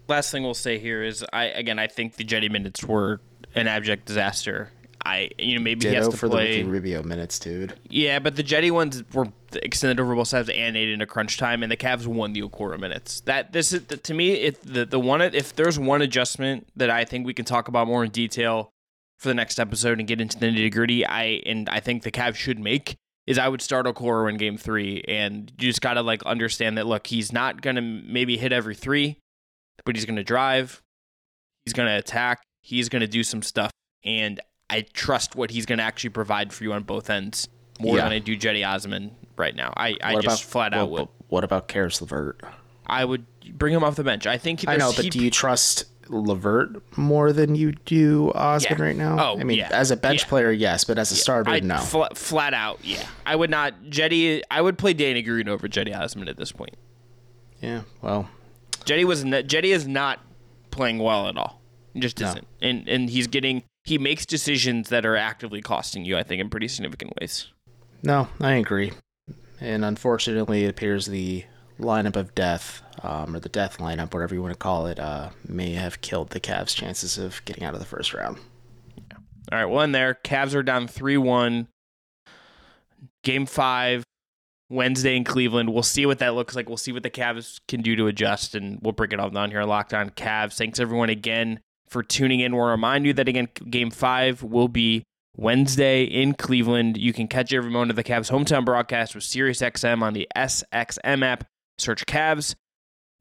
Last 0.08 0.32
thing 0.32 0.44
we'll 0.44 0.54
say 0.54 0.80
here 0.80 1.04
is 1.04 1.26
I 1.34 1.46
again 1.46 1.80
I 1.80 1.88
think 1.88 2.16
the 2.16 2.26
Cedi 2.26 2.52
minutes 2.52 2.84
were 2.84 3.22
an 3.56 3.68
abject 3.68 4.06
disaster. 4.06 4.72
I 5.06 5.30
you 5.38 5.56
know 5.56 5.62
maybe 5.62 5.88
he 5.88 5.96
has 5.96 6.08
to 6.08 6.18
for 6.18 6.28
the 6.28 6.36
play 6.36 6.58
Ricky 6.58 6.64
Rubio 6.64 7.04
minutes, 7.04 7.38
dude. 7.40 7.74
yeah, 7.90 8.20
but 8.20 8.36
the 8.36 8.44
Cedi 8.44 8.72
ones 8.72 9.04
were 9.14 9.28
extended 9.54 10.00
over 10.00 10.16
both 10.16 10.30
sides 10.30 10.50
and 10.50 10.78
ate 10.78 10.90
into 10.90 11.06
crunch 11.06 11.38
time, 11.38 11.62
and 11.62 11.72
the 11.72 11.78
Cavs 11.78 12.08
won 12.08 12.34
the 12.34 12.42
Okoro 12.42 12.80
minutes. 12.80 13.20
That 13.22 13.52
this 13.52 13.74
is 13.74 13.84
to 13.86 14.14
me 14.14 14.32
it 14.34 14.62
the 14.64 14.86
the 14.86 15.00
one 15.00 15.22
if 15.22 15.56
there's 15.56 15.78
one 15.78 16.02
adjustment 16.02 16.68
that 16.76 16.90
I 16.90 17.06
think 17.06 17.26
we 17.26 17.34
can 17.34 17.46
talk 17.46 17.68
about 17.68 17.88
more 17.88 18.04
in 18.04 18.12
detail 18.12 18.70
for 19.20 19.30
the 19.30 19.34
next 19.36 19.60
episode 19.60 20.00
and 20.00 20.08
get 20.08 20.22
into 20.22 20.38
the 20.38 20.48
nitty 20.48 20.72
gritty. 20.72 21.06
I 21.06 21.42
and 21.46 21.68
I 21.70 21.80
think 21.80 22.04
the 22.04 22.12
Cavs 22.12 22.36
should 22.36 22.60
make 22.60 22.96
is 23.26 23.38
I 23.38 23.48
would 23.48 23.62
start 23.62 23.86
Okoro 23.86 24.30
in 24.30 24.38
Game 24.38 24.58
Three, 24.58 25.04
and 25.08 25.52
you 25.60 25.70
just 25.70 25.82
gotta 25.82 26.02
like 26.02 26.24
understand 26.24 26.78
that 26.78 26.88
look, 26.88 27.08
he's 27.08 27.32
not 27.34 27.62
gonna 27.62 27.82
maybe 27.82 28.38
hit 28.38 28.52
every 28.54 28.76
three, 28.76 29.18
but 29.86 29.96
he's 29.96 30.06
gonna 30.06 30.24
drive, 30.24 30.82
he's 31.66 31.74
gonna 31.74 31.98
attack, 31.98 32.42
he's 32.62 32.90
gonna 32.90 33.08
do 33.08 33.24
some 33.24 33.42
stuff, 33.42 33.72
and 34.04 34.40
I 34.70 34.82
trust 34.94 35.36
what 35.36 35.52
he's 35.52 35.66
gonna 35.66 35.84
actually 35.84 36.12
provide 36.12 36.52
for 36.54 36.64
you 36.64 36.74
on 36.74 36.84
both 36.84 37.10
ends 37.10 37.48
more 37.80 37.98
Yeah. 37.98 38.04
than 38.04 38.14
I 38.14 38.20
do 38.20 38.38
Cedi 38.38 38.68
Osman 38.68 39.16
right 39.36 39.56
now. 39.56 39.74
I, 39.76 39.98
I 40.02 40.14
What 40.16 40.24
just 40.24 40.44
about- 40.44 40.52
flat 40.52 40.74
out 40.74 40.90
what, 40.90 41.00
would. 41.02 41.10
What 41.30 41.44
about 41.44 41.68
Caris 41.68 42.02
LeVert? 42.02 42.42
I 42.86 43.04
would 43.06 43.26
bring 43.58 43.74
him 43.74 43.84
off 43.84 43.96
the 43.96 44.04
bench. 44.04 44.28
I 44.28 44.38
think 44.38 44.68
I 44.68 44.76
know, 44.78 44.92
but 44.96 45.06
he- 45.06 45.10
do 45.10 45.20
you 45.20 45.32
trust 45.32 45.86
Levert 46.10 46.82
more 46.98 47.32
than 47.32 47.56
you 47.56 47.72
do 47.86 48.30
Osman 48.36 48.78
Yeah. 48.78 48.84
right 48.86 48.96
now? 48.96 49.18
Oh, 49.34 49.40
I 49.40 49.44
mean, 49.44 49.58
yeah. 49.58 49.70
as 49.72 49.90
a 49.90 49.96
bench 49.98 50.24
Yeah. 50.24 50.28
player, 50.30 50.52
yes, 50.52 50.84
but 50.84 50.98
as 51.00 51.12
a 51.12 51.16
starter, 51.16 51.60
no. 51.62 51.78
fl- 51.78 52.04
flat 52.14 52.54
out, 52.54 52.80
yeah. 52.84 53.06
I 53.26 53.36
would 53.36 53.50
not 53.50 53.74
Cedi. 53.86 54.42
I 54.52 54.62
would 54.62 54.78
play 54.78 54.94
Danny 54.94 55.22
Green 55.22 55.48
over 55.48 55.68
Cedi 55.68 55.98
Osman 55.98 56.28
at 56.28 56.38
this 56.38 56.52
point. 56.52 56.76
yeah, 57.62 57.82
well, 58.02 58.30
Cedi 58.86 59.04
was 59.06 59.22
n- 59.24 59.32
Cedi 59.32 59.66
is 59.74 59.88
not 59.88 60.20
playing 60.72 61.00
well 61.00 61.28
at 61.28 61.38
all. 61.38 61.62
He 61.94 62.00
just 62.00 62.20
No. 62.20 62.28
isn't, 62.30 62.48
and 62.62 62.88
and 62.88 63.10
he's 63.10 63.28
getting 63.28 63.64
he 63.86 63.98
makes 63.98 64.26
decisions 64.26 64.90
that 64.90 65.06
are 65.06 65.16
actively 65.18 65.62
costing 65.62 66.06
you. 66.06 66.18
I 66.18 66.24
think 66.24 66.40
in 66.42 66.50
pretty 66.50 66.68
significant 66.68 67.14
ways. 67.20 67.48
no, 68.02 68.28
I 68.40 68.54
agree. 68.54 68.92
And 69.62 69.86
unfortunately, 69.86 70.66
it 70.66 70.70
appears 70.70 71.06
the 71.06 71.46
lineup 71.80 72.16
of 72.16 72.34
death, 72.36 72.82
um, 73.02 73.36
or 73.36 73.40
the 73.40 73.50
death 73.50 73.78
lineup, 73.78 74.14
whatever 74.14 74.36
you 74.36 74.42
want 74.42 74.54
to 74.54 74.58
call 74.60 74.88
it, 74.88 75.00
uh, 75.00 75.30
may 75.48 75.72
have 75.74 76.02
killed 76.02 76.30
the 76.32 76.40
Cavs' 76.40 76.76
chances 76.76 77.18
of 77.18 77.44
getting 77.46 77.64
out 77.64 77.74
of 77.74 77.80
the 77.80 77.86
first 77.86 78.14
round. 78.14 78.38
Yeah. 78.98 79.18
All 79.52 79.58
right, 79.60 79.66
well, 79.66 79.84
in 79.84 79.92
there, 79.94 80.18
Cavs 80.24 80.54
are 80.56 80.64
down 80.64 80.88
3 80.88 81.18
1. 81.18 81.68
Game 83.24 83.46
five, 83.46 84.04
Wednesday 84.70 85.16
in 85.16 85.24
Cleveland. 85.24 85.74
We'll 85.74 85.84
see 85.84 86.06
what 86.06 86.20
that 86.20 86.36
looks 86.36 86.56
like. 86.56 86.68
We'll 86.68 86.78
see 86.78 86.92
what 86.92 87.04
the 87.04 87.10
Cavs 87.10 87.60
can 87.68 87.82
do 87.82 87.96
to 87.96 88.08
adjust, 88.08 88.56
and 88.56 88.80
we'll 88.82 88.94
break 88.94 89.14
it 89.14 89.20
all 89.20 89.30
down 89.30 89.52
here 89.52 89.62
on 89.62 89.68
Locked 89.68 89.94
On 89.94 90.10
Cavs. 90.10 90.58
Thanks, 90.58 90.80
everyone, 90.80 91.10
again 91.10 91.60
for 91.88 92.02
tuning 92.02 92.40
in. 92.40 92.56
We'll 92.56 92.66
remind 92.66 93.06
you 93.06 93.14
that, 93.14 93.28
again, 93.28 93.50
game 93.70 93.92
five 93.92 94.42
will 94.42 94.68
be 94.68 95.04
Wednesday 95.36 96.04
in 96.04 96.34
Cleveland. 96.34 96.98
You 96.98 97.14
can 97.14 97.28
catch 97.28 97.54
every 97.54 97.70
moment 97.70 97.92
of 97.92 97.96
the 97.96 98.04
Cavs 98.04 98.32
hometown 98.32 98.66
broadcast 98.66 99.16
with 99.16 99.24
SiriusXM 99.24 100.02
on 100.02 100.14
the 100.14 100.28
SXM 100.36 101.24
app. 101.24 101.46
Search 101.78 102.06
Cavs. 102.06 102.56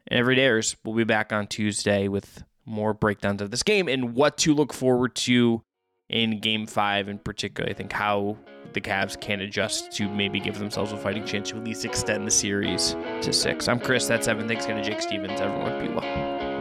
And 0.09 0.19
every 0.19 0.37
dayers, 0.37 0.77
we'll 0.85 0.97
be 0.97 1.05
back 1.05 1.33
on 1.33 1.47
Tuesday 1.47 2.09
with 2.09 2.45
more 2.65 2.93
breakdowns 2.95 3.43
of 3.43 3.51
this 3.51 3.63
game 3.63 3.89
and 3.89 4.15
what 4.15 4.37
to 4.39 4.55
look 4.55 4.73
forward 4.73 5.15
to 5.15 5.63
in 6.09 6.41
game 6.41 6.67
five 6.67 7.09
in 7.09 7.19
particular. 7.19 7.71
I 7.71 7.73
think 7.73 7.93
how 7.93 8.37
the 8.75 8.81
Cavs 8.81 9.21
can 9.21 9.41
adjust 9.41 9.93
to 9.93 10.09
maybe 10.09 10.41
give 10.41 10.59
themselves 10.59 10.93
a 10.93 10.97
fighting 10.97 11.25
chance 11.25 11.51
to 11.51 11.57
at 11.57 11.65
least 11.65 11.85
extend 11.85 12.27
the 12.27 12.31
series 12.31 12.97
to 13.21 13.33
six. 13.33 13.69
I'm 13.69 13.81
Chris, 13.81 14.07
that's 14.07 14.29
Evan. 14.29 14.49
Thanks 14.49 14.65
again 14.65 14.83
to 14.83 14.89
Jake 14.89 15.01
Stephens. 15.01 15.41
Everyone 15.41 15.87
be 15.87 15.93
well. 15.93 16.52